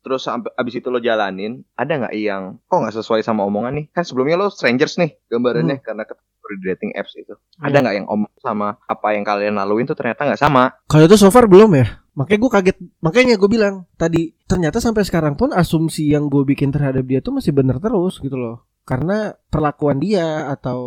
terus 0.00 0.24
abis 0.28 0.74
itu 0.76 0.88
lo 0.88 0.98
jalanin 0.98 1.60
ada 1.74 1.92
nggak 1.96 2.14
yang 2.16 2.56
kok 2.64 2.80
nggak 2.80 2.96
sesuai 2.96 3.20
sama 3.20 3.44
omongan 3.44 3.76
nih 3.76 3.86
kan 3.92 4.02
sebelumnya 4.02 4.36
lo 4.36 4.48
strangers 4.48 4.96
nih 4.96 5.16
gambarannya 5.28 5.78
karena 5.80 6.04
ketemu 6.04 6.28
di 6.50 6.66
dating 6.66 6.90
apps 6.98 7.14
itu 7.14 7.30
ada 7.62 7.70
Iya. 7.70 7.78
nggak 7.78 7.94
yang 7.94 8.06
omong 8.10 8.32
sama 8.42 8.74
apa 8.82 9.08
yang 9.14 9.22
kalian 9.22 9.54
laluin 9.54 9.86
tuh 9.86 9.94
ternyata 9.94 10.26
nggak 10.26 10.40
sama 10.40 10.74
Kalau 10.90 11.06
itu 11.06 11.14
so 11.14 11.30
far 11.30 11.46
belum 11.46 11.70
ya. 11.78 12.02
Makanya 12.10 12.40
gue 12.42 12.50
kaget. 12.50 12.76
Makanya 12.98 13.34
gue 13.38 13.46
bilang 13.46 13.86
tadi 13.94 14.34
ternyata 14.50 14.82
sampai 14.82 15.06
sekarang 15.06 15.38
pun 15.38 15.54
asumsi 15.54 16.10
yang 16.10 16.26
gue 16.26 16.42
bikin 16.42 16.74
terhadap 16.74 17.06
dia 17.06 17.22
tuh 17.22 17.38
masih 17.38 17.54
bener 17.54 17.78
terus 17.78 18.18
gitu 18.18 18.34
loh. 18.34 18.66
Karena 18.82 19.30
perlakuan 19.46 20.02
dia 20.02 20.50
atau 20.50 20.80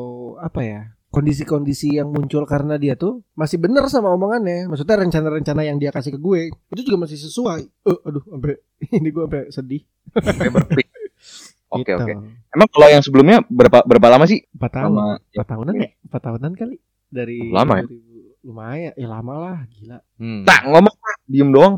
apa 0.43 0.61
ya 0.67 0.81
kondisi-kondisi 1.13 1.93
yang 1.93 2.09
muncul 2.09 2.41
karena 2.43 2.75
dia 2.75 2.97
tuh 2.97 3.21
masih 3.31 3.55
bener 3.55 3.85
sama 3.85 4.09
omongannya. 4.09 4.65
Maksudnya 4.65 4.97
rencana-rencana 4.97 5.61
yang 5.61 5.77
dia 5.77 5.89
kasih 5.89 6.09
ke 6.09 6.19
gue 6.19 6.41
itu 6.49 6.81
juga 6.83 7.05
masih 7.05 7.21
sesuai. 7.21 7.61
Eh, 7.61 7.99
aduh, 8.03 8.25
sampai 8.25 8.57
ini 8.97 9.07
gue 9.07 9.23
sampai 9.23 9.43
sedih. 9.47 9.81
Berpikir 10.11 10.89
oke 11.73 11.85
Gitu. 11.85 11.95
oke 11.95 12.13
emang 12.51 12.69
kalau 12.69 12.87
yang 12.87 13.01
sebelumnya 13.01 13.41
berapa 13.43 13.81
berapa 13.81 14.07
lama 14.07 14.25
sih 14.25 14.45
Empat 14.49 14.71
tahun. 14.73 14.89
sama 14.89 15.05
Empat 15.23 15.47
tahunan 15.47 15.73
ya? 15.75 15.89
Empat 16.03 16.21
tahunan 16.21 16.51
kali 16.53 16.75
dari 17.07 17.37
Lama 17.49 17.73
ya? 17.77 17.85
2000 17.85 18.45
lumayan 18.45 18.91
ya 18.93 19.07
lama 19.07 19.33
lah 19.39 19.57
gila 19.71 19.97
Hmm. 20.19 20.43
tak 20.43 20.67
ngomong 20.67 20.95
diem 21.25 21.49
doang 21.49 21.75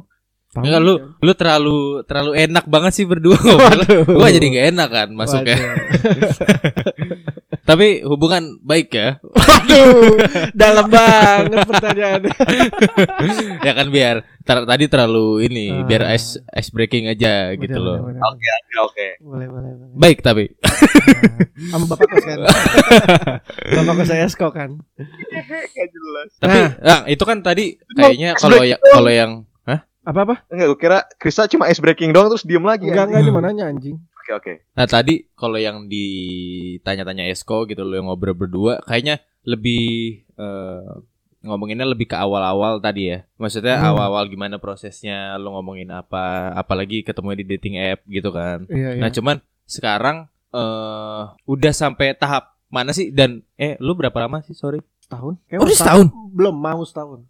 Enggak 0.51 0.81
lu 0.81 0.93
lu 1.19 1.31
terlalu 1.31 1.77
terlalu 2.03 2.31
enak 2.41 2.63
banget 2.65 2.91
sih 2.91 3.03
berdua. 3.03 3.35
Gua 4.07 4.31
jadi 4.31 4.47
gak 4.47 4.67
enak 4.71 4.87
kan 4.89 5.09
masuknya. 5.11 5.59
Tapi 7.65 7.87
hubungan 8.01 8.61
baik 8.61 8.93
ya. 8.93 9.17
Waduh, 9.25 10.21
dalam 10.53 10.85
banget 10.85 11.65
pertanyaannya. 11.65 12.35
ya 13.67 13.73
kan 13.73 13.87
biar 13.89 14.15
tar- 14.41 14.63
tadi 14.63 14.85
terlalu 14.85 15.43
ini 15.43 15.73
Ah. 15.73 15.81
biar 15.81 16.05
ice 16.13 16.37
ice 16.47 16.69
breaking 16.69 17.09
aja 17.09 17.51
gitu 17.51 17.73
Bener, 17.73 17.81
loh. 17.81 17.97
Oke 18.05 18.45
oke 18.47 18.75
oke. 18.85 19.07
Boleh, 19.19 19.47
boleh, 19.49 19.71
boleh. 19.73 19.97
Baik 19.97 20.21
tapi 20.21 20.53
Sama 21.65 21.85
bapak 21.87 22.05
kos 22.05 22.21
kan. 22.23 22.39
bapak 23.75 23.93
kos 23.95 24.07
saya 24.07 24.23
Esko 24.23 24.47
kan. 24.49 24.69
Gak 24.95 25.89
jelas. 25.89 26.29
tapi 26.37 26.57
nah, 26.79 26.99
itu 27.07 27.23
kan 27.23 27.37
tadi 27.41 27.65
kayaknya 27.89 28.37
kalau 28.37 28.61
ya 28.61 28.77
kalau 28.79 29.09
yang 29.09 29.31
Hah? 29.63 29.81
Apa-apa? 30.03 30.45
Enggak, 30.47 30.67
gue 30.69 30.79
kira 30.79 30.99
Krista 31.17 31.49
cuma 31.49 31.65
ice 31.65 31.81
breaking 31.81 32.13
doang 32.13 32.29
terus 32.29 32.45
diem 32.45 32.61
lagi. 32.61 32.85
Enggak, 32.85 33.09
enggak 33.09 33.21
ini 33.21 33.31
mananya 33.31 33.65
anjing. 33.65 33.97
Oke 34.25 34.33
oke. 34.33 34.53
Nah 34.73 34.89
tadi 34.89 35.29
kalau 35.37 35.61
yang 35.61 35.85
ditanya-tanya 35.85 37.29
Esko 37.29 37.69
gitu 37.69 37.85
loh 37.85 37.93
yang 37.93 38.09
ngobrol 38.09 38.33
berdua 38.33 38.81
kayaknya 38.81 39.21
lebih 39.45 39.85
eh, 40.33 40.91
ngomonginnya 41.45 41.85
lebih 41.85 42.09
ke 42.09 42.17
awal-awal 42.17 42.81
tadi 42.81 43.13
ya. 43.13 43.21
Maksudnya 43.37 43.77
Hmm. 43.77 43.93
awal-awal 43.93 44.25
gimana 44.25 44.57
prosesnya 44.57 45.37
lo 45.37 45.53
ngomongin 45.53 45.93
apa, 45.93 46.49
apalagi 46.57 47.05
ketemu 47.05 47.37
di 47.37 47.45
dating 47.45 47.75
app 47.77 48.01
gitu 48.09 48.33
kan. 48.33 48.65
Iya, 48.65 48.97
iya. 48.97 49.01
Nah 49.05 49.13
cuman 49.13 49.37
sekarang 49.69 50.25
eh 50.49 51.23
udah 51.45 51.73
sampai 51.77 52.17
tahap 52.17 52.57
mana 52.65 52.97
sih 52.97 53.13
dan 53.13 53.45
eh 53.61 53.77
lu 53.77 53.93
berapa 53.93 54.17
lama 54.25 54.41
sih 54.41 54.57
sorry? 54.57 54.81
setahun? 55.05 55.37
Oh, 55.53 55.69
udah 55.69 55.77
setahun? 55.77 56.07
Belum 56.33 56.55
mau 56.57 56.81
setahun. 56.81 57.29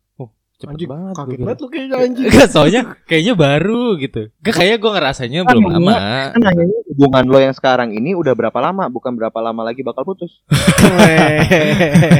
Cepet 0.56 0.72
Anjing, 0.72 0.88
banget. 0.88 1.13
Kaget 1.20 1.39
banget 1.44 1.58
lu 1.60 1.68
kayaknya 1.68 1.98
anjing. 2.00 2.26
Enggak, 2.32 2.48
soalnya 2.48 2.82
kayaknya 3.04 3.34
baru 3.36 4.00
gitu. 4.00 4.22
Enggak 4.39 4.56
kayak 4.56 4.78
gue 4.80 4.91
ngerasanya 4.96 5.39
belum 5.44 5.63
Kan 5.68 5.74
lama. 5.76 5.94
Kan 6.32 6.39
nanyanya 6.39 6.80
hubungan 6.96 7.24
lo 7.28 7.39
yang 7.44 7.52
sekarang 7.52 7.89
ini 7.91 8.15
udah 8.15 8.32
berapa 8.32 8.56
lama? 8.63 8.88
Bukan 8.88 9.20
berapa 9.20 9.36
lama 9.44 9.62
lagi 9.68 9.84
bakal 9.84 10.08
putus. 10.08 10.39
Keren. 10.80 12.15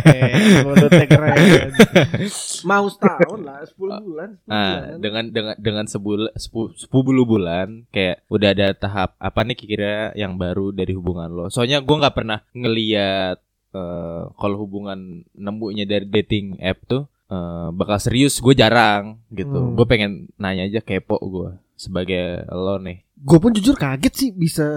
Mulutnya 0.68 1.06
keren. 1.08 1.38
Mau 2.70 2.86
setahun 2.88 3.40
lah, 3.40 3.64
10 3.64 4.04
bulan. 4.04 4.30
10 4.44 4.52
Nah, 4.52 4.68
bulan. 4.76 5.00
dengan 5.00 5.24
dengan 5.32 5.56
dengan 5.56 5.86
sebulan 5.88 6.32
sepuluh 6.76 7.24
bulan 7.24 7.88
kayak 7.90 8.28
udah 8.28 8.50
ada 8.52 8.68
tahap 8.76 9.16
apa 9.16 9.40
nih 9.42 9.56
kira 9.56 9.96
yang 10.14 10.36
baru 10.36 10.76
dari 10.76 10.92
hubungan 10.92 11.32
lo. 11.32 11.48
Soalnya 11.48 11.80
gua 11.80 12.04
nggak 12.04 12.16
pernah 12.16 12.44
ngeliat 12.52 13.38
eh, 13.72 14.22
kalau 14.36 14.58
hubungan 14.60 15.24
nemunya 15.32 15.88
dari 15.88 16.04
dating 16.06 16.60
app 16.60 16.84
tuh 16.86 17.08
eh, 17.30 17.68
bakal 17.72 17.98
serius. 18.02 18.42
Gue 18.42 18.58
jarang 18.58 19.22
gitu. 19.30 19.54
Hmm. 19.54 19.74
Gue 19.78 19.86
pengen 19.86 20.34
nanya 20.42 20.66
aja 20.66 20.82
kepo 20.82 21.22
gue 21.22 21.52
sebagai 21.78 22.44
lo 22.50 22.82
nih. 22.82 23.05
Gue 23.16 23.40
pun 23.40 23.56
jujur 23.56 23.80
kaget 23.80 24.14
sih 24.14 24.30
bisa 24.36 24.68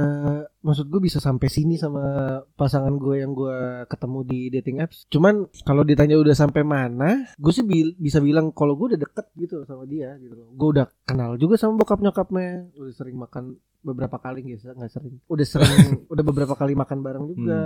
maksud 0.63 0.87
gue 0.87 1.01
bisa 1.03 1.19
sampai 1.19 1.51
sini 1.51 1.75
sama 1.75 2.39
pasangan 2.55 2.95
gue 2.95 3.19
yang 3.19 3.35
gue 3.35 3.83
ketemu 3.91 4.19
di 4.23 4.41
dating 4.55 4.79
apps. 4.79 5.11
Cuman 5.11 5.51
kalau 5.67 5.83
ditanya 5.83 6.15
udah 6.15 6.39
sampai 6.39 6.63
mana, 6.63 7.27
gue 7.35 7.53
sih 7.53 7.67
bil- 7.67 7.99
bisa 7.99 8.23
bilang 8.23 8.55
kalau 8.55 8.79
gue 8.79 8.95
udah 8.95 9.01
deket 9.01 9.27
gitu 9.35 9.67
sama 9.67 9.91
dia 9.91 10.15
gitu. 10.23 10.39
Gue 10.55 10.69
udah 10.71 10.87
kenal 11.03 11.35
juga 11.35 11.59
sama 11.59 11.83
bokap 11.83 11.99
nyokapnya, 11.99 12.71
udah 12.79 12.95
sering 12.95 13.19
makan 13.19 13.59
beberapa 13.79 14.19
kali 14.19 14.43
gitu, 14.47 14.71
nggak 14.71 14.91
sering. 14.91 15.19
Udah 15.27 15.47
sering, 15.47 16.07
udah 16.13 16.25
beberapa 16.27 16.55
kali 16.55 16.79
makan 16.79 16.99
bareng 17.03 17.27
juga. 17.35 17.59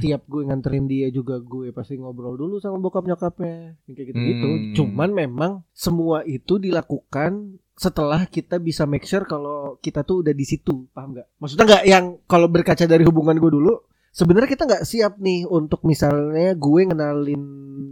Tiap 0.00 0.24
gue 0.24 0.42
nganterin 0.48 0.88
dia 0.88 1.12
juga 1.12 1.36
gue 1.36 1.68
pasti 1.72 2.00
ngobrol 2.00 2.36
dulu 2.36 2.56
sama 2.60 2.80
bokap 2.80 3.04
nyokapnya, 3.04 3.76
kayak 3.84 4.06
gitu-gitu. 4.12 4.48
Hmm. 4.48 4.72
Cuman 4.72 5.10
memang 5.12 5.52
semua 5.72 6.24
itu 6.24 6.56
dilakukan 6.56 7.60
setelah 7.78 8.26
kita 8.26 8.58
bisa 8.58 8.84
make 8.84 9.06
sure 9.06 9.22
kalau 9.22 9.78
kita 9.78 10.02
tuh 10.02 10.26
udah 10.26 10.34
di 10.34 10.42
situ, 10.42 10.90
paham 10.90 11.14
nggak? 11.14 11.38
Maksudnya 11.38 11.64
nggak 11.64 11.84
yang 11.86 12.04
kalau 12.26 12.50
berkaca 12.50 12.84
dari 12.84 13.06
hubungan 13.06 13.38
gue 13.38 13.50
dulu, 13.54 13.86
sebenarnya 14.10 14.50
kita 14.50 14.66
nggak 14.66 14.84
siap 14.84 15.22
nih 15.22 15.46
untuk 15.46 15.86
misalnya 15.86 16.58
gue 16.58 16.80
ngenalin 16.90 17.42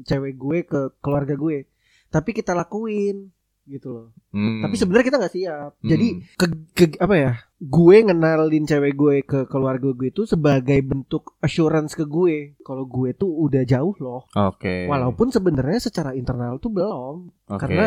cewek 0.02 0.34
gue 0.34 0.58
ke 0.66 0.80
keluarga 0.98 1.38
gue, 1.38 1.70
tapi 2.10 2.34
kita 2.34 2.50
lakuin 2.58 3.30
gitu 3.66 3.90
loh. 3.90 4.06
Hmm. 4.30 4.62
Tapi 4.62 4.74
sebenarnya 4.78 5.06
kita 5.10 5.18
nggak 5.18 5.34
siap. 5.34 5.70
Hmm. 5.82 5.88
Jadi 5.90 6.08
ke, 6.38 6.46
ke- 6.74 7.00
apa 7.02 7.14
ya? 7.18 7.32
Gue 7.58 7.96
ngenalin 8.02 8.64
cewek 8.66 8.94
gue 8.94 9.16
ke 9.26 9.38
keluarga 9.50 9.90
gue 9.90 10.08
itu 10.10 10.22
sebagai 10.22 10.78
bentuk 10.86 11.34
assurance 11.42 11.98
ke 11.98 12.06
gue 12.06 12.54
kalau 12.62 12.86
gue 12.86 13.14
tuh 13.18 13.26
udah 13.26 13.66
jauh 13.66 13.94
loh. 13.98 14.26
Oke. 14.38 14.86
Walaupun 14.86 15.34
sebenarnya 15.34 15.82
secara 15.82 16.14
internal 16.14 16.62
tuh 16.62 16.70
belum 16.70 17.14
Oke. 17.50 17.58
karena 17.58 17.84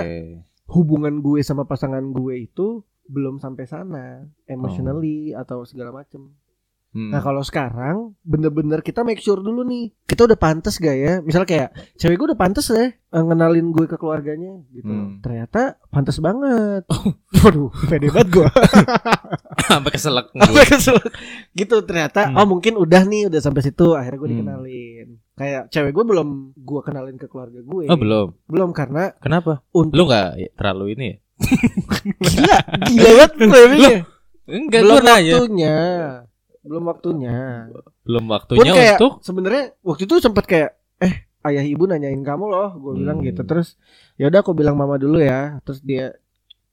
hubungan 0.70 1.20
gue 1.20 1.42
sama 1.42 1.64
pasangan 1.64 2.04
gue 2.10 2.46
itu 2.46 2.82
belum 3.06 3.38
sampai 3.38 3.66
sana 3.66 4.06
emotionally 4.46 5.34
atau 5.34 5.62
segala 5.64 5.90
macem. 5.92 6.30
Hmm. 6.90 7.14
Nah 7.14 7.22
kalau 7.22 7.42
sekarang 7.42 8.18
bener-bener 8.24 8.82
kita 8.82 9.02
make 9.02 9.18
sure 9.18 9.38
dulu 9.38 9.62
nih 9.62 9.94
kita 10.04 10.26
udah 10.26 10.34
pantas 10.36 10.74
gak 10.76 10.94
ya? 10.96 11.14
Misal 11.20 11.46
kayak 11.46 11.70
cewek 11.96 12.18
gue 12.18 12.28
udah 12.30 12.40
pantas 12.40 12.66
ya 12.68 12.90
eh, 12.90 12.94
ngenalin 13.14 13.70
gue 13.70 13.86
ke 13.86 13.94
keluarganya 13.94 14.58
gitu. 14.70 14.90
Hmm. 14.90 15.18
Ternyata 15.20 15.78
pantas 15.88 16.18
banget. 16.18 16.90
Waduh, 17.40 17.70
pede 17.86 18.10
banget 18.10 18.30
gue. 18.32 18.48
sampai 19.70 19.92
keselak 19.92 20.34
Sampai 20.34 20.66
kesel. 20.66 20.98
gitu 21.54 21.78
ternyata 21.84 22.26
Hmm. 22.26 22.38
oh 22.38 22.48
mungkin 22.48 22.74
udah 22.76 23.06
nih 23.06 23.30
udah 23.30 23.38
sampai 23.38 23.62
situ 23.62 23.94
akhirnya 23.94 24.18
gue 24.18 24.30
Hmm. 24.32 25.14
Kayak 25.40 25.72
cewek 25.72 25.96
gue 25.96 26.04
belum 26.06 26.30
gue 26.54 26.82
kenalin 26.84 27.16
ke 27.16 27.32
keluarga 27.32 27.64
gue. 27.64 27.88
Oh 27.88 27.96
belum. 27.96 28.28
Belum 28.46 28.76
karena 28.76 29.16
Kenapa? 29.18 29.64
untuk 29.72 29.96
Lu 29.96 30.04
nggak 30.04 30.60
terlalu 30.60 30.86
ini 30.94 31.06
ya? 31.08 31.18
gila 32.28 32.58
gila 32.86 33.10
banget 33.16 33.32
framingnya. 33.40 33.98
Enggak, 34.50 34.82
belum 34.84 35.00
waktunya 35.08 35.76
belum 36.60 36.84
waktunya 36.84 37.36
Belum 38.04 38.24
pun 38.26 38.34
waktunya 38.36 38.72
kayak 38.76 38.98
untuk 39.00 39.14
sebenarnya 39.24 39.64
waktu 39.80 40.04
itu 40.04 40.16
sempat 40.20 40.44
kayak 40.44 40.76
eh 41.00 41.14
ayah 41.48 41.64
ibu 41.64 41.88
nanyain 41.88 42.20
kamu 42.20 42.52
loh 42.52 42.70
gue 42.76 42.94
bilang 43.00 43.24
Hmm. 43.24 43.28
gitu 43.32 43.42
terus 43.48 43.80
ya 44.20 44.28
udah 44.28 44.44
aku 44.44 44.52
bilang 44.52 44.76
mama 44.76 45.00
dulu 45.00 45.24
ya 45.24 45.64
terus 45.64 45.80
dia 45.80 46.20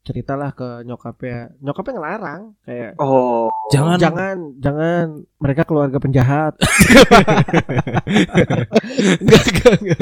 ceritalah 0.07 0.55
ke 0.55 0.63
nyokapnya 0.83 1.51
nyokapnya 1.59 1.93
ngelarang 1.93 2.43
kayak 2.63 2.95
Oh. 2.97 3.51
jangan 3.69 3.99
jangan 3.99 4.37
jangan 4.57 5.05
mereka 5.37 5.67
keluarga 5.67 5.99
penjahat 5.99 6.55
enggak, 9.19 9.43
enggak, 9.45 9.75
enggak. 9.77 9.99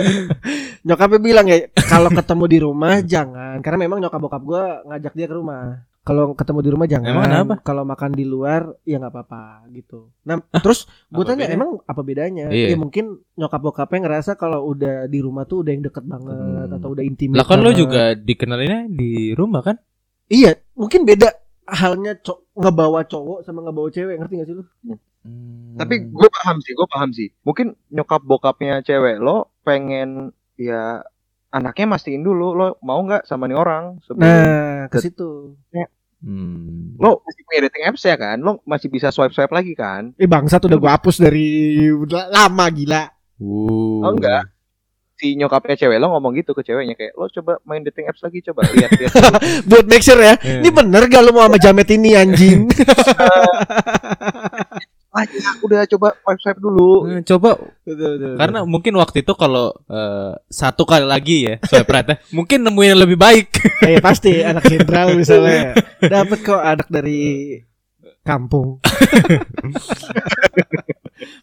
nyokapnya 0.85 1.21
bilang 1.21 1.47
ya 1.47 1.59
kalau 1.83 2.13
ketemu 2.13 2.45
di 2.47 2.59
rumah 2.61 2.95
jangan 3.01 3.57
karena 3.59 3.79
memang 3.81 3.99
nyokap 3.99 4.21
bokap 4.21 4.43
gue 4.43 4.63
ngajak 4.87 5.13
dia 5.15 5.27
ke 5.27 5.35
rumah 5.35 5.65
kalau 6.05 6.37
ketemu 6.37 6.61
di 6.61 6.69
rumah 6.69 6.85
jangan 6.85 7.09
Emang 7.09 7.25
kenapa? 7.25 7.55
kalau 7.65 7.83
makan 7.83 8.13
di 8.13 8.29
luar 8.29 8.77
ya 8.85 9.01
nggak 9.01 9.09
apa-apa 9.11 9.43
gitu 9.73 10.13
nah 10.21 10.37
terus 10.55 10.85
gue 11.09 11.25
tanya 11.25 11.49
bedanya? 11.49 11.57
emang 11.57 11.71
apa 11.81 12.01
bedanya 12.05 12.47
Iya. 12.53 12.67
ya 12.69 12.77
mungkin 12.77 13.05
nyokap 13.35 13.61
bokapnya 13.63 14.05
ngerasa 14.05 14.37
kalau 14.37 14.69
udah 14.69 15.09
di 15.09 15.19
rumah 15.19 15.45
tuh 15.45 15.65
udah 15.65 15.73
yang 15.73 15.81
deket 15.83 16.05
banget 16.05 16.37
Hmm. 16.37 16.77
atau 16.77 16.89
udah 16.91 17.01
intimate 17.03 17.41
Lah 17.41 17.47
kan 17.47 17.59
lo 17.59 17.73
juga 17.73 18.13
dikenalinnya 18.13 18.85
di 18.87 19.13
rumah 19.33 19.65
kan? 19.65 19.81
Iya 20.27 20.53
mungkin 20.73 21.03
beda 21.03 21.33
halnya 21.65 22.17
co- 22.19 22.45
ngebawa 22.53 23.05
cowok 23.05 23.43
sama 23.43 23.63
ngebawa 23.63 23.89
cewek 23.89 24.17
ngerti 24.17 24.35
gak 24.37 24.49
sih 24.49 24.57
lu 24.57 24.65
Tapi 25.75 26.05
gue 26.05 26.29
paham 26.31 26.61
sih, 26.61 26.77
gue 26.77 26.85
paham 26.85 27.11
sih. 27.11 27.33
Mungkin 27.43 27.73
nyokap 27.89 28.21
bokapnya 28.21 28.85
cewek 28.85 29.17
lo 29.17 29.49
pengen 29.65 30.31
ya 30.55 31.01
anaknya 31.49 31.87
mastiin 31.89 32.21
dulu 32.21 32.53
lo 32.53 32.77
mau 32.79 33.01
nggak 33.01 33.25
sama 33.25 33.49
nih 33.49 33.57
orang 33.57 33.97
sebelum 34.03 34.21
nah 34.21 34.85
ke 34.87 35.01
situ 35.01 35.57
Hmm. 36.21 36.97
lo 36.97 37.21
masih 37.21 37.45
punya 37.45 37.61
dating 37.65 37.85
apps 37.85 38.01
ya 38.01 38.17
kan 38.17 38.37
lo 38.37 38.61
masih 38.65 38.89
bisa 38.89 39.09
swipe 39.09 39.33
swipe 39.33 39.53
lagi 39.53 39.73
kan 39.73 40.17
Eh 40.17 40.25
bangsat 40.25 40.61
udah 40.63 40.77
gua 40.77 40.97
hapus 40.97 41.21
dari 41.21 41.77
udah 41.87 42.29
lama 42.29 42.65
gila. 42.69 43.09
Uh. 43.37 44.01
oh 44.01 44.13
enggak 44.13 44.49
si 45.25 45.33
nyokapnya 45.41 45.81
cewek 45.81 45.97
lo 45.97 46.13
ngomong 46.13 46.37
gitu 46.37 46.53
ke 46.53 46.61
ceweknya 46.61 46.93
kayak 46.93 47.17
lo 47.17 47.33
coba 47.33 47.57
main 47.65 47.81
dating 47.81 48.13
apps 48.13 48.21
lagi 48.21 48.45
coba 48.45 48.69
lihat 48.77 48.93
lihat 48.93 49.13
Buat 49.73 49.89
make 49.89 50.05
sure 50.05 50.21
ya. 50.21 50.37
Iya. 50.37 50.61
Ini 50.61 50.69
bener 50.69 51.09
gak 51.09 51.25
lu 51.25 51.33
mau 51.33 51.49
sama 51.49 51.57
Jamet 51.57 51.89
ini 51.97 52.13
anjing? 52.13 52.69
aja 55.15 55.41
udah 55.65 55.89
coba 55.89 56.13
swipe 56.13 56.41
swipe 56.45 56.61
dulu 56.61 57.09
Eh, 57.09 57.23
Coba 57.25 57.57
Betul, 57.89 58.21
betul, 58.21 58.37
karena 58.37 58.59
mungkin 58.69 58.93
waktu 59.01 59.25
itu 59.25 59.33
kalau 59.33 59.73
eh, 59.89 60.33
satu 60.53 60.85
kali 60.85 61.09
lagi 61.09 61.49
ya 61.49 61.55
swipe 61.65 61.89
right 61.89 62.05
ya, 62.05 62.17
mungkin 62.37 62.61
nemuin 62.61 62.91
yang 62.93 63.01
lebih 63.01 63.17
baik. 63.17 63.49
Eh 63.81 64.01
pasti 64.05 64.45
anak 64.45 64.69
jenderal 64.69 65.17
misalnya. 65.17 65.73
Dapat 66.05 66.39
kok 66.45 66.61
anak 66.61 66.89
dari 66.93 67.57
kampung. 68.25 68.81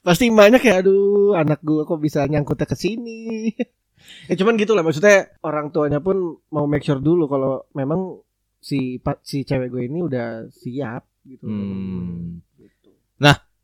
pasti 0.05 0.29
emaknya 0.29 0.57
kayak 0.57 0.85
aduh 0.85 1.37
anak 1.37 1.61
gua 1.61 1.85
kok 1.85 2.01
bisa 2.01 2.25
nyangkutnya 2.25 2.67
ke 2.67 2.75
sini. 2.75 3.53
ya 4.29 4.35
cuman 4.35 4.57
gitu 4.57 4.73
lah 4.73 4.83
maksudnya 4.83 5.29
orang 5.45 5.69
tuanya 5.69 6.01
pun 6.01 6.41
mau 6.49 6.65
make 6.65 6.83
sure 6.83 6.99
dulu 6.99 7.29
kalau 7.29 7.69
memang 7.77 8.17
si 8.61 8.97
si 9.25 9.45
cewek 9.45 9.69
gue 9.69 9.83
ini 9.87 9.99
udah 10.01 10.49
siap 10.49 11.05
gitu. 11.25 11.45
Hmm. 11.45 12.41
Gitu. 12.57 12.89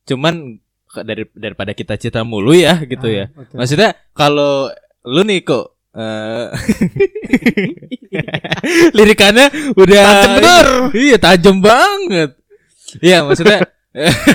Cuman 0.08 0.56
ke- 0.88 1.04
dari 1.04 1.28
daripada 1.36 1.76
kita 1.76 2.00
cerita 2.00 2.24
mulu 2.24 2.56
ya 2.56 2.80
gitu 2.88 3.12
ya. 3.12 3.28
Ah, 3.34 3.44
oke. 3.44 3.56
Maksudnya 3.60 3.90
kalau 4.16 4.72
lu 5.04 5.22
nih 5.28 5.44
kok 5.44 5.76
eh 5.98 6.48
lirikannya 8.98 9.74
udah 9.74 10.06
Tajam 10.06 10.32
bener. 10.38 10.66
Iya, 10.94 11.18
tajam 11.18 11.58
banget. 11.60 12.37
Iya, 13.04 13.28
maksudnya 13.28 13.68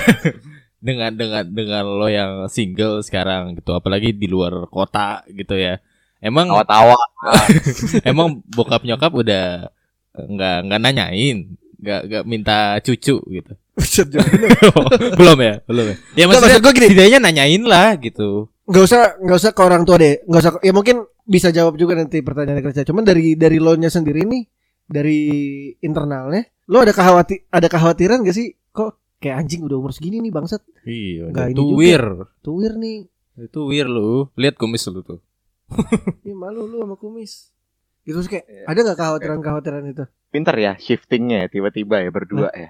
dengan 0.85 1.11
dengan 1.15 1.43
dengan 1.47 1.83
lo 1.87 2.07
yang 2.11 2.45
single 2.51 3.01
sekarang 3.01 3.57
gitu, 3.57 3.73
apalagi 3.73 4.13
di 4.13 4.27
luar 4.29 4.69
kota 4.69 5.25
gitu 5.31 5.57
ya. 5.57 5.79
Emang 6.23 6.47
Tawa-tawa. 6.47 6.95
emang 8.09 8.39
bokap 8.47 8.87
nyokap 8.87 9.11
udah 9.11 9.67
nggak 10.13 10.57
nggak 10.69 10.81
nanyain, 10.81 11.57
nggak 11.81 12.01
nggak 12.07 12.23
minta 12.29 12.77
cucu 12.79 13.19
gitu. 13.19 13.53
Belum 15.19 15.37
ya, 15.41 15.65
belum 15.65 15.85
ya. 15.89 15.95
Ya 16.13 16.23
maksudnya 16.29 16.61
maksud 16.61 16.61
gua 16.61 16.73
gini. 16.77 16.87
setidaknya 16.93 17.19
nanyain 17.19 17.63
lah 17.65 17.97
gitu. 17.97 18.53
nggak 18.63 18.83
usah 18.85 19.19
nggak 19.19 19.37
usah 19.43 19.51
ke 19.51 19.59
orang 19.59 19.83
tua 19.83 19.99
deh 19.99 20.23
nggak 20.23 20.39
usah 20.39 20.53
ya 20.63 20.71
mungkin 20.71 21.03
bisa 21.27 21.51
jawab 21.51 21.75
juga 21.75 21.99
nanti 21.99 22.23
pertanyaan 22.23 22.63
kerja 22.63 22.87
cuman 22.87 23.03
dari 23.03 23.35
dari 23.35 23.59
lo 23.59 23.75
nya 23.75 23.91
sendiri 23.91 24.23
nih 24.23 24.47
dari 24.85 25.19
internalnya 25.79 26.43
lo 26.65 26.79
ada 26.79 26.91
kekhawati 26.91 27.49
ada 27.49 27.67
kekhawatiran 27.67 28.23
gak 28.23 28.33
sih? 28.33 28.55
Kok 28.69 29.19
kayak 29.19 29.39
anjing 29.39 29.61
udah 29.61 29.77
umur 29.77 29.91
segini 29.91 30.19
nih 30.19 30.31
bangsat. 30.31 30.59
Iya, 30.83 31.31
Nggak 31.31 31.47
ini 31.49 31.55
itu 31.55 31.63
wir. 31.73 32.03
tuwir 32.39 32.73
nih. 32.75 32.99
Itu 33.39 33.59
wir 33.67 33.87
lu. 33.87 34.27
Lihat 34.35 34.55
kumis 34.55 34.83
lu 34.87 34.99
tuh. 35.01 35.19
Ih, 36.27 36.35
malu 36.35 36.63
lu 36.63 36.81
sama 36.81 36.95
kumis. 36.95 37.51
Gitu 38.03 38.15
terus 38.15 38.27
kayak 38.27 38.45
Iya. 38.45 38.63
ada 38.67 38.79
nggak 38.83 38.97
kekhawatiran 38.97 39.37
kekhawatiran 39.39 39.83
itu? 39.87 40.03
Pinter 40.27 40.55
ya 40.55 40.73
shiftingnya 40.75 41.45
ya 41.45 41.47
tiba-tiba 41.47 41.99
ya 41.99 42.09
berdua 42.09 42.49
ya. 42.51 42.69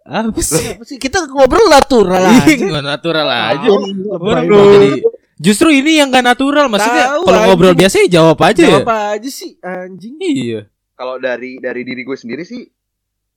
Apa 0.00 0.40
sih? 0.40 0.74
Apa 0.74 0.84
sih? 0.84 0.96
Kita 0.96 1.24
ngobrol 1.26 1.68
natural 1.68 2.24
Ih, 2.24 2.40
aja. 2.56 2.64
nggak 2.66 2.86
natural 2.86 3.28
aja. 3.28 3.68
Jadi 3.68 4.90
justru 5.36 5.68
ini 5.70 6.00
yang 6.00 6.08
gak 6.08 6.24
natural. 6.26 6.68
Maksudnya 6.68 7.20
kalau 7.20 7.40
ngobrol 7.46 7.74
biasa 7.74 8.04
ya 8.04 8.20
jawab 8.20 8.38
aja 8.40 8.64
jawab 8.64 8.88
aja 8.88 9.28
sih 9.28 9.56
anjing. 9.60 10.16
Iya 10.20 10.60
Kalau 11.00 11.16
dari 11.16 11.56
dari 11.56 11.80
diri 11.80 12.04
gue 12.04 12.12
sendiri 12.12 12.44
sih 12.44 12.60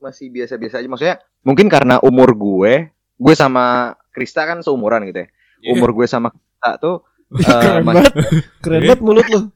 masih 0.03 0.27
biasa-biasa 0.35 0.83
aja. 0.83 0.87
Maksudnya 0.91 1.15
mungkin 1.47 1.71
karena 1.71 1.95
umur 2.03 2.35
gue, 2.35 2.91
gue 3.15 3.35
sama 3.39 3.95
Krista 4.11 4.43
kan 4.43 4.59
seumuran 4.59 5.07
gitu 5.07 5.23
ya. 5.23 5.27
Umur 5.71 5.95
gue 5.95 6.03
sama 6.03 6.35
Krista 6.35 6.75
tuh 6.75 7.07
eh, 7.39 7.61
keren 7.63 7.87
banget 7.87 8.11
keren 8.59 8.81
banget 8.83 9.01
mulut 9.01 9.25
lu 9.31 9.39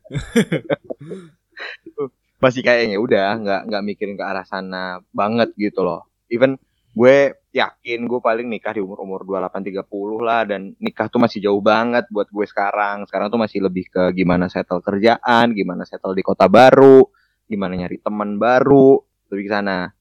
masih 2.43 2.63
kayaknya 2.63 2.97
udah 2.97 3.37
nggak 3.37 3.61
nggak 3.69 3.83
mikirin 3.83 4.15
ke 4.15 4.23
arah 4.23 4.47
sana 4.47 5.03
banget 5.11 5.51
gitu 5.59 5.83
loh. 5.83 6.07
Even 6.31 6.55
gue 6.95 7.35
yakin 7.51 8.07
gue 8.07 8.19
paling 8.23 8.47
nikah 8.47 8.71
di 8.71 8.81
umur 8.81 9.03
umur 9.03 9.27
28 9.27 9.83
30 9.83 9.83
lah 10.23 10.47
dan 10.47 10.73
nikah 10.79 11.11
tuh 11.11 11.19
masih 11.19 11.43
jauh 11.43 11.59
banget 11.59 12.07
buat 12.07 12.31
gue 12.31 12.45
sekarang. 12.47 13.03
Sekarang 13.03 13.27
tuh 13.27 13.41
masih 13.41 13.67
lebih 13.67 13.91
ke 13.91 14.15
gimana 14.15 14.47
settle 14.47 14.79
kerjaan, 14.79 15.51
gimana 15.51 15.83
settle 15.83 16.15
di 16.15 16.23
kota 16.23 16.47
baru, 16.47 17.03
gimana 17.47 17.73
nyari 17.79 17.97
teman 18.03 18.35
baru, 18.37 19.01
lebih 19.31 19.47
ke 19.47 19.51
sana. 19.51 19.91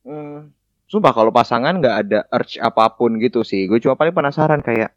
Hmm, 0.00 0.50
sumpah 0.88 1.12
kalau 1.12 1.30
pasangan 1.30 1.76
nggak 1.76 1.96
ada 2.08 2.20
urge 2.32 2.56
apa 2.58 2.90
pun 2.96 3.20
gitu 3.20 3.44
sih. 3.44 3.68
Gue 3.68 3.78
cuma 3.78 3.94
paling 3.94 4.16
penasaran 4.16 4.64
kayak 4.64 4.96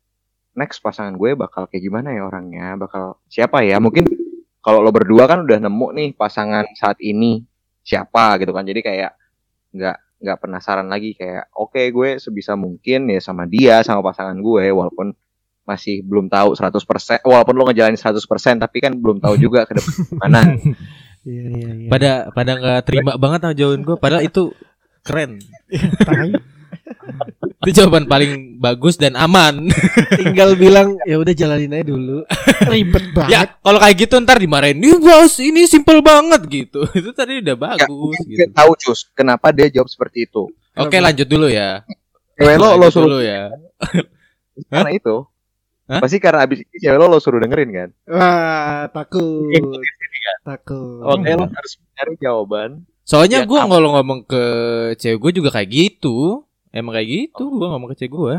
next 0.55 0.79
pasangan 0.79 1.13
gue 1.19 1.35
bakal 1.35 1.67
kayak 1.67 1.83
gimana 1.83 2.15
ya 2.15 2.23
orangnya, 2.25 2.79
bakal 2.79 3.19
siapa 3.27 3.61
ya? 3.61 3.77
Mungkin 3.83 4.07
kalau 4.63 4.79
lo 4.79 4.95
berdua 4.95 5.27
kan 5.27 5.43
udah 5.43 5.59
nemu 5.59 5.87
nih 5.91 6.09
pasangan 6.15 6.63
saat 6.79 6.97
ini 7.03 7.43
siapa 7.83 8.39
gitu 8.39 8.55
kan. 8.55 8.63
Jadi 8.63 8.79
kayak 8.79 9.11
nggak 9.75 9.97
nggak 10.23 10.37
penasaran 10.39 10.87
lagi 10.87 11.19
kayak 11.19 11.51
oke 11.51 11.83
gue 11.91 12.15
sebisa 12.15 12.55
mungkin 12.55 13.11
ya 13.11 13.19
sama 13.19 13.43
dia 13.43 13.83
sama 13.83 13.99
pasangan 13.99 14.39
gue 14.39 14.71
walaupun 14.71 15.11
masih 15.67 15.99
belum 16.03 16.31
tahu 16.31 16.55
100% 16.55 17.23
walaupun 17.27 17.55
lo 17.55 17.67
ngejalanin 17.67 17.99
100% 17.99 18.23
tapi 18.59 18.77
kan 18.83 18.95
belum 18.95 19.19
tahu 19.19 19.35
juga 19.35 19.67
ke 19.67 19.75
depan 19.75 19.91
gimana. 20.15 20.39
iya 21.23 21.43
iya 21.49 21.69
iya. 21.75 21.89
pada 21.89 22.11
pada 22.31 22.51
nggak 22.59 22.81
terima 22.87 23.11
banget 23.15 23.39
sama 23.43 23.55
jawaban 23.55 23.81
gue 23.83 23.95
padahal 23.99 24.23
itu 24.23 24.43
keren. 25.03 25.39
Itu 27.63 27.79
jawaban 27.79 28.11
paling 28.11 28.59
bagus 28.59 28.99
dan 28.99 29.15
aman. 29.15 29.71
Tinggal 30.19 30.59
bilang 30.59 30.99
ya 31.07 31.15
udah 31.15 31.31
jalanin 31.31 31.71
aja 31.71 31.85
dulu. 31.87 32.27
Ribet 32.71 33.15
banget. 33.15 33.31
ya 33.31 33.41
kalau 33.63 33.79
kayak 33.79 33.95
gitu 34.03 34.15
ntar 34.19 34.35
dimarahin 34.39 34.79
nih 34.79 34.99
bos 34.99 35.39
ini 35.39 35.63
simple 35.63 36.03
banget 36.03 36.43
gitu. 36.47 36.83
Itu 36.91 37.15
tadi 37.15 37.39
udah 37.39 37.55
bagus 37.55 38.15
Gue 38.19 38.35
gitu. 38.35 38.51
tahu 38.51 38.71
cus 38.75 39.07
kenapa 39.15 39.55
dia 39.55 39.71
jawab 39.71 39.87
seperti 39.87 40.27
itu. 40.27 40.51
oke 40.75 40.97
lanjut 40.99 41.27
dulu 41.27 41.47
ya. 41.47 41.87
Cewek 42.35 42.57
lo 42.59 42.75
lo 42.75 42.87
suruh 42.91 43.07
dulu 43.15 43.23
ya. 43.23 43.47
Karena 44.67 44.91
itu. 44.91 45.15
Hah? 45.87 45.99
Pasti 45.99 46.17
karena 46.19 46.43
abis 46.43 46.63
ini 46.67 46.75
cewek 46.83 46.97
lo 46.99 47.05
lo 47.07 47.19
suruh 47.23 47.39
dengerin 47.39 47.69
kan. 47.71 47.89
wah 48.11 48.91
takut 48.91 49.51
Iya. 50.23 50.33
takut. 50.47 51.03
Oke 51.03 51.29
lo 51.35 51.51
harus 51.51 51.73
cari 51.99 52.15
jawaban. 52.15 52.87
soalnya 53.03 53.43
Ya, 53.43 53.47
gue 53.47 53.59
kalau 53.59 53.99
ngomong 53.99 54.23
ke 54.23 54.43
cewek 54.95 55.19
gue 55.19 55.31
juga 55.43 55.51
kayak 55.51 55.67
gitu. 55.67 56.47
Emang 56.71 56.95
kayak 56.95 57.09
gitu 57.11 57.51
gue 57.51 57.67
ngomong 57.67 57.91
ke 57.91 57.99
cewek 57.99 58.15
gue 58.15 58.35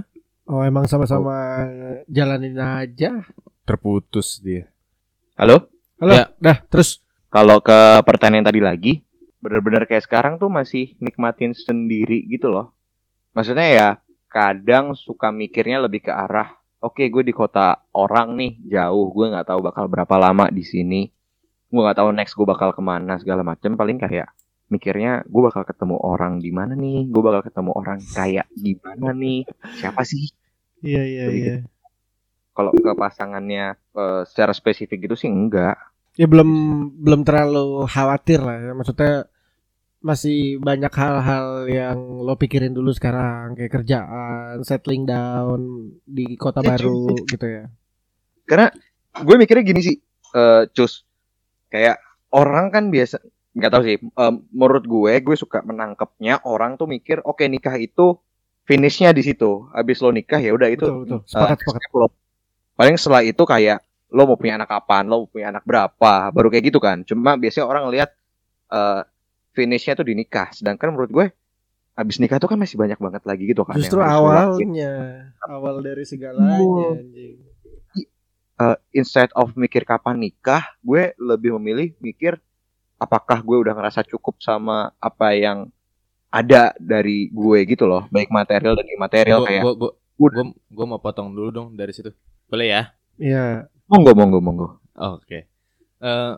oh 0.48 0.62
emang 0.64 0.84
sama-sama 0.88 1.64
jalanin 2.08 2.56
aja. 2.60 3.24
Terputus 3.64 4.40
dia. 4.44 4.68
Halo? 5.40 5.68
halo 6.00 6.12
Ya. 6.12 6.24
dah 6.36 6.58
terus. 6.68 7.00
Kalau 7.32 7.58
ke 7.58 7.98
pertanyaan 8.06 8.46
tadi 8.46 8.62
lagi, 8.62 8.92
bener-bener 9.42 9.90
kayak 9.90 10.06
sekarang 10.06 10.38
tuh 10.38 10.46
masih 10.46 10.94
nikmatin 11.02 11.50
sendiri 11.50 12.22
gitu 12.30 12.46
loh. 12.46 12.70
Maksudnya 13.34 13.66
ya 13.74 13.88
kadang 14.30 14.94
suka 14.94 15.34
mikirnya 15.34 15.82
lebih 15.82 16.06
ke 16.06 16.12
arah, 16.14 16.54
oke 16.78 17.02
gue 17.02 17.22
di 17.26 17.34
kota 17.34 17.82
orang 17.90 18.38
nih 18.38 18.52
jauh, 18.70 19.10
gue 19.10 19.26
nggak 19.34 19.50
tahu 19.50 19.66
bakal 19.66 19.90
berapa 19.90 20.14
lama 20.14 20.46
di 20.54 20.62
sini, 20.62 21.10
gue 21.74 21.82
nggak 21.82 21.98
tahu 21.98 22.10
next 22.14 22.38
gue 22.38 22.46
bakal 22.46 22.70
ke 22.70 22.78
mana 22.78 23.18
segala 23.18 23.42
macem. 23.42 23.74
Paling 23.74 23.98
kayak 23.98 24.30
mikirnya 24.70 25.26
gue 25.26 25.42
bakal 25.42 25.66
ketemu 25.66 25.98
orang 25.98 26.38
di 26.38 26.54
mana 26.54 26.78
nih, 26.78 27.10
gue 27.10 27.22
bakal 27.22 27.42
ketemu 27.42 27.70
orang 27.74 27.98
kayak 28.14 28.46
gimana 28.54 29.10
nih, 29.10 29.42
siapa 29.82 30.06
sih? 30.06 30.30
iya 30.84 31.02
iya 31.02 31.24
iya. 31.32 31.56
Kalau 32.54 32.70
ke 32.70 32.92
pasangannya 32.94 33.74
eh, 33.74 34.22
secara 34.30 34.54
spesifik 34.54 35.10
gitu 35.10 35.16
sih 35.18 35.26
enggak. 35.32 35.74
ya 36.14 36.30
belum 36.30 36.50
belum 37.02 37.26
terlalu 37.26 37.90
khawatir 37.90 38.38
lah 38.38 38.56
ya. 38.62 38.72
Maksudnya 38.78 39.26
masih 40.04 40.60
banyak 40.60 40.92
hal-hal 40.92 41.64
yang 41.66 41.98
lo 42.20 42.36
pikirin 42.36 42.76
dulu 42.76 42.92
sekarang 42.92 43.56
kayak 43.56 43.72
kerjaan 43.72 44.60
settling 44.62 45.08
down 45.08 45.90
di 46.04 46.36
kota 46.36 46.60
Ya, 46.60 46.76
baru 46.76 47.18
gitu 47.24 47.46
ya. 47.48 47.72
Karena 48.46 48.68
gue 49.16 49.34
mikirnya 49.40 49.64
gini 49.64 49.80
sih 49.82 49.96
eh 50.34 50.62
cus 50.70 51.06
kayak 51.74 51.98
orang 52.30 52.70
kan 52.70 52.94
biasa 52.94 53.18
nggak 53.54 53.70
tahu 53.70 53.82
sih 53.82 53.96
em, 53.98 54.34
menurut 54.54 54.86
gue 54.86 55.12
gue 55.18 55.36
suka 55.38 55.66
menangkapnya 55.66 56.38
orang 56.46 56.78
tuh 56.78 56.86
mikir 56.86 57.18
oke 57.26 57.42
nikah 57.50 57.74
itu 57.74 58.14
finishnya 58.62 59.10
di 59.10 59.26
situ. 59.26 59.66
Habis 59.74 59.98
lo 59.98 60.14
nikah 60.14 60.38
ya 60.38 60.54
udah 60.54 60.70
itu 60.70 60.86
betul 60.86 61.02
betul. 61.02 61.20
sepakat 61.26 61.58
eh, 61.58 61.62
sepakat 61.66 61.82
step 61.82 61.94
lo. 61.98 62.06
paling 62.74 62.96
setelah 62.98 63.22
itu 63.22 63.42
kayak 63.46 63.78
lo 64.10 64.22
mau 64.26 64.38
punya 64.38 64.58
anak 64.58 64.70
kapan 64.70 65.06
lo 65.06 65.26
mau 65.26 65.28
punya 65.30 65.50
anak 65.50 65.66
berapa 65.66 66.14
baru 66.30 66.46
kayak 66.50 66.64
gitu 66.70 66.78
kan. 66.78 67.02
Cuma 67.02 67.34
biasanya 67.34 67.66
orang 67.66 67.90
lihat 67.90 68.10
eh 68.70 69.02
finishnya 69.54 69.98
tuh 69.98 70.06
di 70.06 70.14
nikah. 70.14 70.50
Sedangkan 70.54 70.94
menurut 70.94 71.10
gue 71.10 71.26
habis 71.94 72.18
nikah 72.18 72.42
tuh 72.42 72.50
kan 72.50 72.58
masih 72.58 72.74
banyak 72.74 72.98
banget 72.98 73.22
lagi 73.22 73.46
gitu 73.46 73.62
kan 73.62 73.78
justru 73.78 74.02
awalnya 74.02 75.30
awal 75.46 75.78
dari 75.78 76.02
segalanya 76.02 76.58
anjing 76.98 77.53
eh, 78.60 78.76
instead 78.94 79.30
of 79.34 79.54
mikir 79.54 79.82
kapan 79.82 80.20
nikah, 80.20 80.64
gue 80.82 81.14
lebih 81.18 81.56
memilih 81.58 81.94
mikir 81.98 82.38
apakah 82.98 83.42
gue 83.42 83.56
udah 83.58 83.74
ngerasa 83.74 84.06
cukup 84.06 84.38
sama 84.40 84.94
apa 85.02 85.34
yang 85.34 85.68
ada 86.34 86.74
dari 86.82 87.30
gue 87.30 87.58
gitu 87.62 87.86
loh, 87.86 88.10
baik 88.10 88.30
material 88.34 88.74
dan 88.74 88.86
imaterial 88.90 89.38
Gua, 89.42 89.46
kayak 89.46 89.62
gua, 89.62 89.74
gua, 89.78 89.90
gua, 90.18 90.44
gua 90.74 90.86
mau 90.90 91.00
potong 91.02 91.30
dulu 91.30 91.50
dong 91.54 91.68
dari 91.78 91.94
situ. 91.94 92.10
Boleh 92.50 92.66
ya? 92.70 92.82
Iya 93.14 93.70
monggo 93.86 94.12
monggo 94.16 94.38
monggo. 94.42 94.68
Oh, 94.98 95.18
Oke. 95.22 95.46
Eh 96.02 96.34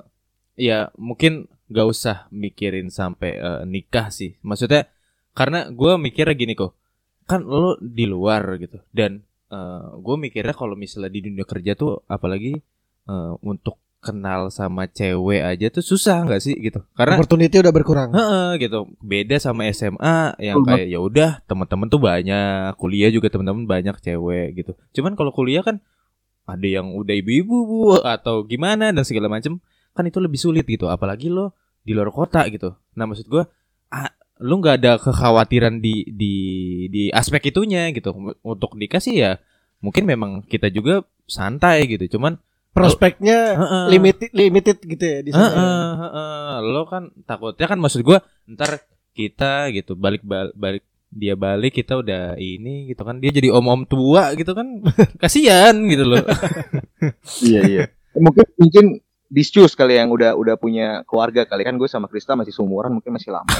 ya 0.57 0.89
mungkin 0.97 1.49
gak 1.69 1.89
usah 1.89 2.17
mikirin 2.33 2.93
sampai 2.93 3.41
eh, 3.41 3.63
nikah 3.65 4.13
sih. 4.13 4.37
Maksudnya 4.45 4.89
karena 5.33 5.73
gua 5.73 5.97
mikirnya 5.97 6.37
gini 6.37 6.53
kok. 6.53 6.77
Kan 7.27 7.43
lo 7.43 7.75
di 7.83 8.07
luar 8.07 8.55
gitu 8.63 8.79
dan 8.95 9.26
eh 9.47 9.87
gue 10.03 10.17
mikirnya 10.19 10.55
kalau 10.55 10.75
misalnya 10.75 11.11
di 11.13 11.21
dunia 11.31 11.47
kerja 11.47 11.79
tuh 11.79 12.03
apalagi 12.11 12.59
eh, 13.07 13.33
untuk 13.47 13.79
kenal 14.07 14.55
sama 14.55 14.87
cewek 14.87 15.43
aja 15.43 15.67
tuh 15.73 15.83
susah 15.83 16.23
nggak 16.23 16.39
sih 16.39 16.55
gitu. 16.63 16.79
Karena 16.95 17.19
opportunity 17.19 17.59
udah 17.59 17.75
berkurang 17.75 18.11
Heeh 18.15 18.63
gitu. 18.63 18.87
Beda 19.03 19.37
sama 19.43 19.67
SMA 19.75 20.39
yang 20.39 20.63
kayak 20.63 20.87
ya 20.87 20.99
udah 21.03 21.31
teman-teman 21.51 21.91
tuh 21.91 21.99
banyak, 21.99 22.79
kuliah 22.79 23.11
juga 23.11 23.27
teman-teman 23.27 23.67
banyak 23.67 23.97
cewek 23.99 24.63
gitu. 24.63 24.73
Cuman 24.95 25.19
kalau 25.19 25.35
kuliah 25.35 25.67
kan 25.67 25.83
ada 26.47 26.63
yang 26.63 26.95
udah 26.95 27.15
ibu-ibu 27.19 27.57
bu 27.67 27.79
atau 28.07 28.47
gimana 28.47 28.95
dan 28.95 29.03
segala 29.03 29.27
macem 29.27 29.59
kan 29.91 30.07
itu 30.07 30.23
lebih 30.23 30.39
sulit 30.39 30.63
gitu. 30.71 30.87
Apalagi 30.87 31.27
lo 31.27 31.59
di 31.83 31.91
luar 31.91 32.15
kota 32.15 32.47
gitu. 32.47 32.79
Nah 32.95 33.11
maksud 33.11 33.27
ah, 33.35 33.51
lu 34.43 34.61
nggak 34.61 34.77
ada 34.85 34.93
kekhawatiran 35.01 35.81
di 35.81 36.05
di 36.13 36.35
di 36.93 37.03
aspek 37.09 37.49
itunya 37.49 37.89
gitu. 37.93 38.13
Untuk 38.45 38.77
nikah 38.77 39.01
sih 39.01 39.21
ya 39.21 39.41
mungkin 39.81 40.05
memang 40.05 40.45
kita 40.45 40.69
juga 40.69 41.05
santai 41.25 41.89
gitu. 41.89 42.19
Cuman 42.19 42.37
prospeknya 42.77 43.57
Heeh. 43.57 43.85
limited 43.97 44.31
limited 44.37 44.77
gitu 44.85 45.05
ya 45.05 45.19
di 45.25 45.31
sana. 45.33 45.49
Heeh, 45.49 45.89
heeh. 46.05 46.55
Lo 46.69 46.85
kan 46.85 47.09
takutnya 47.25 47.67
kan 47.67 47.81
maksud 47.81 48.05
gua 48.05 48.21
ntar 48.45 48.85
kita 49.17 49.73
gitu 49.73 49.97
balik 49.97 50.21
bal- 50.21 50.53
balik 50.53 50.85
dia 51.09 51.33
balik 51.33 51.73
kita 51.73 51.97
udah 51.97 52.37
ini 52.37 52.93
gitu 52.93 53.01
kan 53.01 53.17
dia 53.17 53.33
jadi 53.33 53.49
om-om 53.49 53.89
tua 53.89 54.37
gitu 54.37 54.53
kan 54.53 54.85
kasihan 55.23 55.73
gitu 55.89 56.05
loh. 56.05 56.21
Iya 57.47 57.61
iya. 57.65 57.83
Mungkin 58.17 58.45
mungkin 58.61 58.85
Discus 59.27 59.75
kali 59.75 59.99
yang 59.99 60.15
udah 60.15 60.39
udah 60.39 60.55
punya 60.55 61.03
keluarga 61.03 61.43
kali 61.43 61.67
kan 61.67 61.75
gue 61.75 61.91
sama 61.91 62.07
Krista 62.07 62.39
masih 62.39 62.55
seumuran 62.55 62.95
mungkin 62.95 63.11
masih 63.11 63.35
lama. 63.35 63.51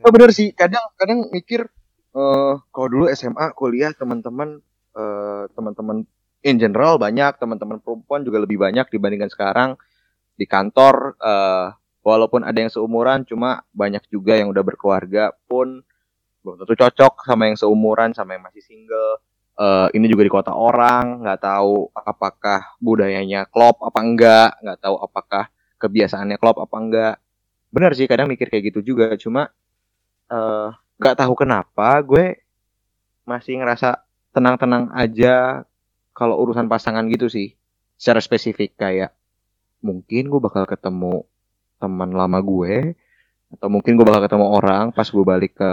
Oh 0.00 0.08
bener 0.08 0.32
sih, 0.32 0.56
kadang 0.56 0.80
kadang 0.96 1.28
mikir 1.28 1.68
eh 2.16 2.54
kalau 2.72 2.88
dulu 2.88 3.06
SMA, 3.12 3.52
kuliah 3.52 3.92
teman-teman 3.92 4.64
eh 4.96 5.44
teman-teman 5.52 6.08
in 6.40 6.56
general 6.56 6.96
banyak, 6.96 7.36
teman-teman 7.36 7.84
perempuan 7.84 8.24
juga 8.24 8.40
lebih 8.40 8.56
banyak 8.56 8.88
dibandingkan 8.88 9.28
sekarang 9.28 9.76
di 10.40 10.48
kantor 10.48 11.20
eh 11.20 11.76
walaupun 12.00 12.48
ada 12.48 12.56
yang 12.64 12.72
seumuran 12.72 13.28
cuma 13.28 13.60
banyak 13.76 14.00
juga 14.08 14.40
yang 14.40 14.48
udah 14.48 14.64
berkeluarga 14.64 15.36
pun 15.44 15.84
belum 16.40 16.56
tentu 16.64 16.72
cocok 16.80 17.28
sama 17.28 17.52
yang 17.52 17.60
seumuran 17.60 18.16
sama 18.16 18.40
yang 18.40 18.44
masih 18.48 18.64
single. 18.64 19.20
Eh 19.60 19.88
ini 19.92 20.08
juga 20.08 20.24
di 20.24 20.32
kota 20.32 20.56
orang, 20.56 21.20
nggak 21.20 21.40
tahu 21.44 21.92
apakah 21.92 22.80
budayanya 22.80 23.44
klop 23.44 23.76
apa 23.84 24.00
enggak, 24.00 24.50
nggak 24.64 24.78
tahu 24.80 24.96
apakah 25.04 25.44
kebiasaannya 25.76 26.40
klop 26.40 26.64
apa 26.64 26.76
enggak. 26.80 27.14
Bener 27.68 27.92
sih 27.92 28.08
kadang 28.08 28.32
mikir 28.32 28.48
kayak 28.48 28.72
gitu 28.72 28.80
juga, 28.96 29.12
cuma 29.20 29.52
eh 30.32 30.68
nggak 31.00 31.16
tahu 31.16 31.32
kenapa 31.32 31.96
gue 32.04 32.40
masih 33.24 33.60
ngerasa 33.60 34.04
tenang-tenang 34.36 34.92
aja 34.92 35.64
kalau 36.12 36.36
urusan 36.44 36.68
pasangan 36.68 37.08
gitu 37.08 37.32
sih 37.32 37.56
secara 37.96 38.20
spesifik 38.20 38.76
kayak 38.76 39.16
mungkin 39.80 40.28
gue 40.28 40.40
bakal 40.40 40.68
ketemu 40.68 41.24
teman 41.80 42.12
lama 42.12 42.38
gue 42.44 42.92
atau 43.56 43.68
mungkin 43.72 43.96
gue 43.96 44.04
bakal 44.04 44.28
ketemu 44.28 44.46
orang 44.52 44.92
pas 44.92 45.08
gue 45.08 45.24
balik 45.24 45.56
ke 45.56 45.72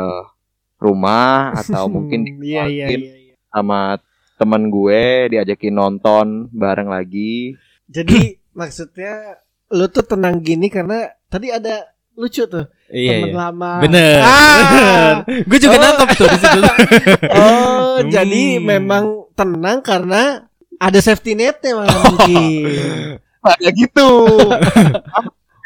rumah 0.79 1.51
atau 1.59 1.87
mungkin 1.95 2.39
iya 2.39 2.65
iya 2.71 2.85
dikeluarin 2.87 3.03
iya. 3.03 3.15
iya. 3.19 3.26
Sama 3.49 3.97
teman 4.37 4.69
gue 4.69 5.33
diajakin 5.33 5.73
nonton 5.73 6.27
bareng 6.51 6.87
lagi 6.87 7.57
Jadi 7.89 8.35
maksudnya 8.59 9.41
lu 9.69 9.87
tuh 9.87 10.03
tenang 10.03 10.39
gini 10.39 10.67
karena 10.67 11.11
tadi 11.27 11.51
ada 11.51 11.83
lucu 12.17 12.45
tuh 12.45 12.65
iya 12.89 13.21
temen 13.21 13.29
iya. 13.29 13.37
lama. 13.37 13.71
Bener. 13.83 14.19
Ah. 14.25 15.13
Gue 15.45 15.59
juga 15.61 15.77
Oh. 15.77 15.81
nangkep 15.85 16.09
tuh 16.17 16.27
di 16.27 16.37
situ. 16.39 16.59
Oh, 17.37 18.01
Hmm. 18.01 18.09
jadi 18.13 18.43
memang 18.57 19.25
tenang 19.33 19.81
karena 19.81 20.45
ada 20.77 20.99
safety 21.01 21.33
netnya 21.33 21.77
malah 21.81 21.97
mungkin. 22.05 23.17
ya 23.57 23.69
gitu 23.73 24.09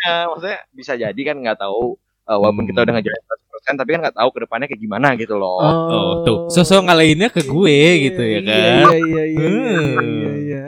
ya, 0.06 0.14
maksudnya 0.32 0.60
bisa 0.72 0.94
jadi 0.96 1.22
kan 1.24 1.36
nggak 1.40 1.60
tahu 1.60 1.98
eh, 2.32 2.38
walaupun 2.38 2.64
kita 2.64 2.80
udah 2.82 2.94
ngejalanin 2.96 3.26
100% 3.28 3.76
tapi 3.76 3.90
kan 3.92 4.00
nggak 4.02 4.16
tahu 4.16 4.30
ke 4.32 4.40
depannya 4.42 4.66
kayak 4.66 4.82
gimana 4.82 5.08
gitu 5.14 5.36
loh 5.36 5.60
Oh, 5.60 6.12
tuh. 6.24 6.38
Sosok 6.48 6.88
ngalahinnya 6.88 7.28
ke 7.28 7.44
gue 7.44 7.78
gitu 8.06 8.22
ya 8.22 8.40
kan. 8.40 8.56
Iya 8.56 8.72
iya 8.72 8.94
iya 8.98 9.24
iya, 9.28 9.38
Hmm. 9.38 10.00
iya, 10.02 10.32
iya. 10.40 10.66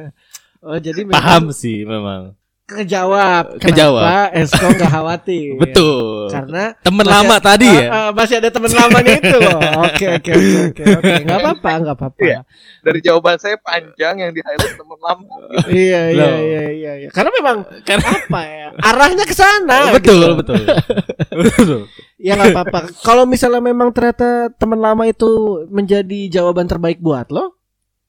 Oh, 0.60 0.78
jadi 0.78 1.02
memang 1.02 1.16
Paham 1.16 1.44
sih 1.50 1.84
memang. 1.84 2.36
Kejawab. 2.66 3.60
Kejawab. 3.60 4.04
Kenapa 4.04 4.34
Esko 4.34 4.68
nggak 4.70 4.92
khawatir? 4.92 5.50
Betul. 5.64 6.32
Karena 6.32 6.64
masih- 6.80 7.12
lama 7.12 7.36
tadi 7.38 7.68
Ah, 7.68 7.76
ya. 7.76 7.88
ah, 7.90 8.10
masih 8.12 8.36
ada 8.38 8.50
teman 8.50 8.72
lamanya 8.72 9.14
itu 9.16 9.38
loh. 9.38 9.60
Oke 9.86 10.06
oke 10.10 10.32
oke 10.32 10.52
oke 10.66 10.84
oke. 10.96 11.14
Nggak 11.24 11.38
apa-apa 11.38 11.72
nggak 11.80 11.96
apa-apa. 11.96 12.22
Iya. 12.24 12.40
dari 12.84 13.00
jawaban 13.00 13.38
saya 13.38 13.56
panjang 13.58 14.16
yang 14.18 14.32
di 14.32 14.44
highlight 14.44 14.76
teman 14.76 15.00
lama 15.00 15.36
Iya 15.66 16.02
iya 16.10 16.20
Loh. 16.20 16.36
iya 16.38 16.62
iya 16.70 16.92
iya. 17.00 17.10
Karena 17.10 17.32
memang 17.34 17.58
Karena 17.82 18.08
apa 18.10 18.42
ya? 18.44 18.68
Arahnya 18.78 19.24
ke 19.24 19.32
sana. 19.34 19.78
betul, 19.96 20.20
gitu. 20.20 20.36
betul. 20.36 20.62
Betul. 21.32 21.82
Ya 22.18 22.36
nggak 22.36 22.52
apa-apa. 22.54 22.80
Kalau 23.00 23.24
misalnya 23.24 23.60
memang 23.60 23.92
ternyata 23.92 24.52
teman 24.54 24.80
lama 24.80 25.04
itu 25.04 25.28
menjadi 25.68 26.28
jawaban 26.30 26.66
terbaik 26.66 27.00
buat 27.00 27.28
lo, 27.28 27.56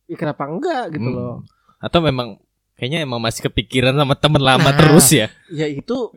ya 0.05 0.15
kenapa 0.15 0.47
enggak 0.47 0.91
gitu 0.91 1.07
Hmm. 1.07 1.17
loh? 1.17 1.37
Atau 1.79 1.99
memang 1.99 2.39
kayaknya 2.75 3.03
emang 3.03 3.19
masih 3.19 3.45
kepikiran 3.45 3.93
sama 3.93 4.15
temen 4.15 4.41
lama 4.41 4.65
Nah. 4.65 4.75
terus 4.75 5.07
ya. 5.09 5.27
Ya 5.49 5.65
itu 5.65 6.11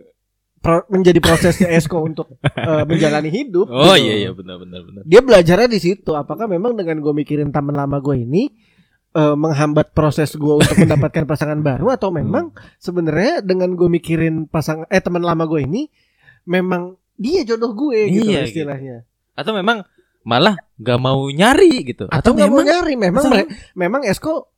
pro- 0.58 0.88
menjadi 0.88 1.18
prosesnya 1.18 1.70
Esko 1.70 2.02
untuk 2.04 2.28
eh, 2.44 2.84
menjalani 2.84 3.28
hidup. 3.28 3.66
Oh 3.66 3.94
gitu. 3.94 4.04
iya 4.04 4.14
iya 4.20 4.30
benar 4.32 4.58
benar 4.58 4.82
benar. 4.82 5.02
Dia 5.04 5.22
belajarnya 5.22 5.68
di 5.68 5.80
situ. 5.80 6.12
Apakah 6.12 6.46
memang 6.46 6.74
dengan 6.74 6.98
gue 6.98 7.14
mikirin 7.14 7.50
teman 7.50 7.74
lama 7.74 7.98
gue 7.98 8.18
ini 8.18 8.50
eh, 9.14 9.36
menghambat 9.36 9.92
proses 9.92 10.34
gue 10.34 10.54
untuk 10.56 10.76
mendapatkan 10.84 11.24
pasangan 11.24 11.60
baru 11.60 11.92
atau 11.92 12.10
memang 12.10 12.52
sebenarnya 12.78 13.42
dengan 13.42 13.74
gue 13.74 13.88
mikirin 13.88 14.46
pasang 14.46 14.84
eh 14.88 15.00
teman 15.00 15.22
lama 15.22 15.46
gue 15.46 15.62
ini 15.62 15.88
memang 16.44 16.96
dia 17.14 17.42
jodoh 17.44 17.74
gue 17.74 17.98
gitu 18.12 18.28
Iya, 18.28 18.42
loh 18.42 18.46
istilahnya. 18.46 18.96
Atau 19.34 19.52
memang 19.52 19.86
malah 20.22 20.54
gak 20.76 20.98
mau 20.98 21.24
nyari 21.28 21.82
gitu. 21.84 22.06
Atau 22.08 22.34
nggak 22.34 22.46
mau 22.46 22.60
memang 22.60 22.66
nyari 22.68 22.94
memang 22.96 23.24
Atau- 23.24 23.48
memang 23.74 24.02
Esko 24.04 24.52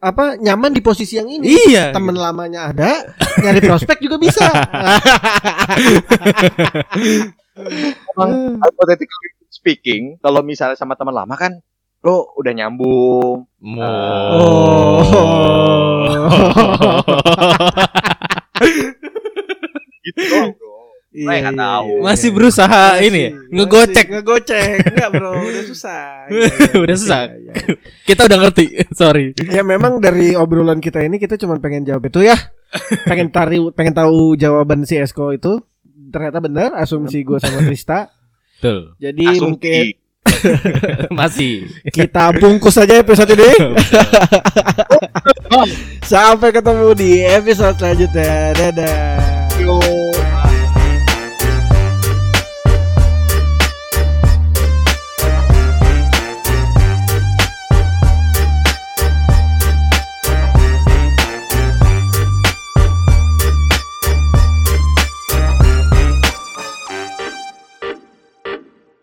apa 0.00 0.36
nyaman 0.36 0.72
di 0.76 0.82
posisi 0.84 1.16
yang 1.16 1.28
ini. 1.28 1.48
Iya. 1.68 1.92
Temen 1.96 2.16
lamanya 2.16 2.72
ada, 2.72 2.92
nyari 3.40 3.60
prospek 3.64 4.04
juga 4.04 4.20
bisa. 4.20 4.44
Emang 8.12 8.30
hypothetically 8.64 9.30
speaking 9.52 10.18
kalau 10.18 10.42
misalnya 10.42 10.76
sama 10.76 10.98
teman 10.98 11.14
lama 11.14 11.36
kan 11.38 11.52
lo 12.02 12.34
udah 12.34 12.50
nyambung 12.50 13.46
Mo. 13.62 13.86
gitu 20.02 20.20
doang 20.26 20.50
bro 20.58 20.71
Iya, 21.12 21.28
nggak 21.44 21.52
iya, 21.52 21.60
tahu. 21.60 21.88
iya, 21.92 22.00
Masih 22.00 22.28
iya. 22.28 22.34
berusaha 22.34 22.84
Masih, 22.88 23.04
ini 23.04 23.20
ya, 23.20 23.30
masih 23.30 23.52
ngegocek. 23.52 24.06
ngegocek 24.16 24.68
enggak 24.88 25.10
bro 25.12 25.32
udah 25.36 25.64
susah 25.68 26.04
iya, 26.32 26.48
Udah 26.72 26.96
susah. 26.96 27.20
iya, 27.28 27.52
iya. 27.52 27.54
Kita 28.02 28.20
udah 28.24 28.38
ngerti. 28.40 28.64
Sorry. 29.00 29.26
ya 29.44 29.60
memang 29.62 30.00
dari 30.00 30.32
obrolan 30.32 30.80
kita 30.80 31.04
ini 31.04 31.16
kita 31.16 31.36
cuma 31.36 31.56
pengen 31.56 31.84
jawab 31.84 32.08
itu 32.08 32.24
ya 32.24 32.36
pengen 33.04 33.28
tari 33.28 33.60
pengen 33.72 33.92
tahu 33.92 34.32
jawaban 34.34 34.82
si 34.82 34.96
Esko 34.96 35.30
itu 35.30 35.60
ternyata 36.08 36.40
benar 36.40 36.72
asumsi 36.74 37.20
gue 37.20 37.36
sama 37.36 37.60
Krista 37.62 38.08
Betul. 38.56 38.96
jadi 38.96 39.24
Asumsi. 39.28 39.44
mungkin 39.44 39.84
Masih. 41.12 41.68
kita 41.88 42.32
bungkus 42.32 42.72
saja 42.72 42.96
episode 42.96 43.28
ini 43.28 43.76
sampai 46.02 46.48
ketemu 46.50 46.88
di 46.96 47.20
episode 47.20 47.76
selanjutnya 47.76 48.32
dadah 48.54 49.12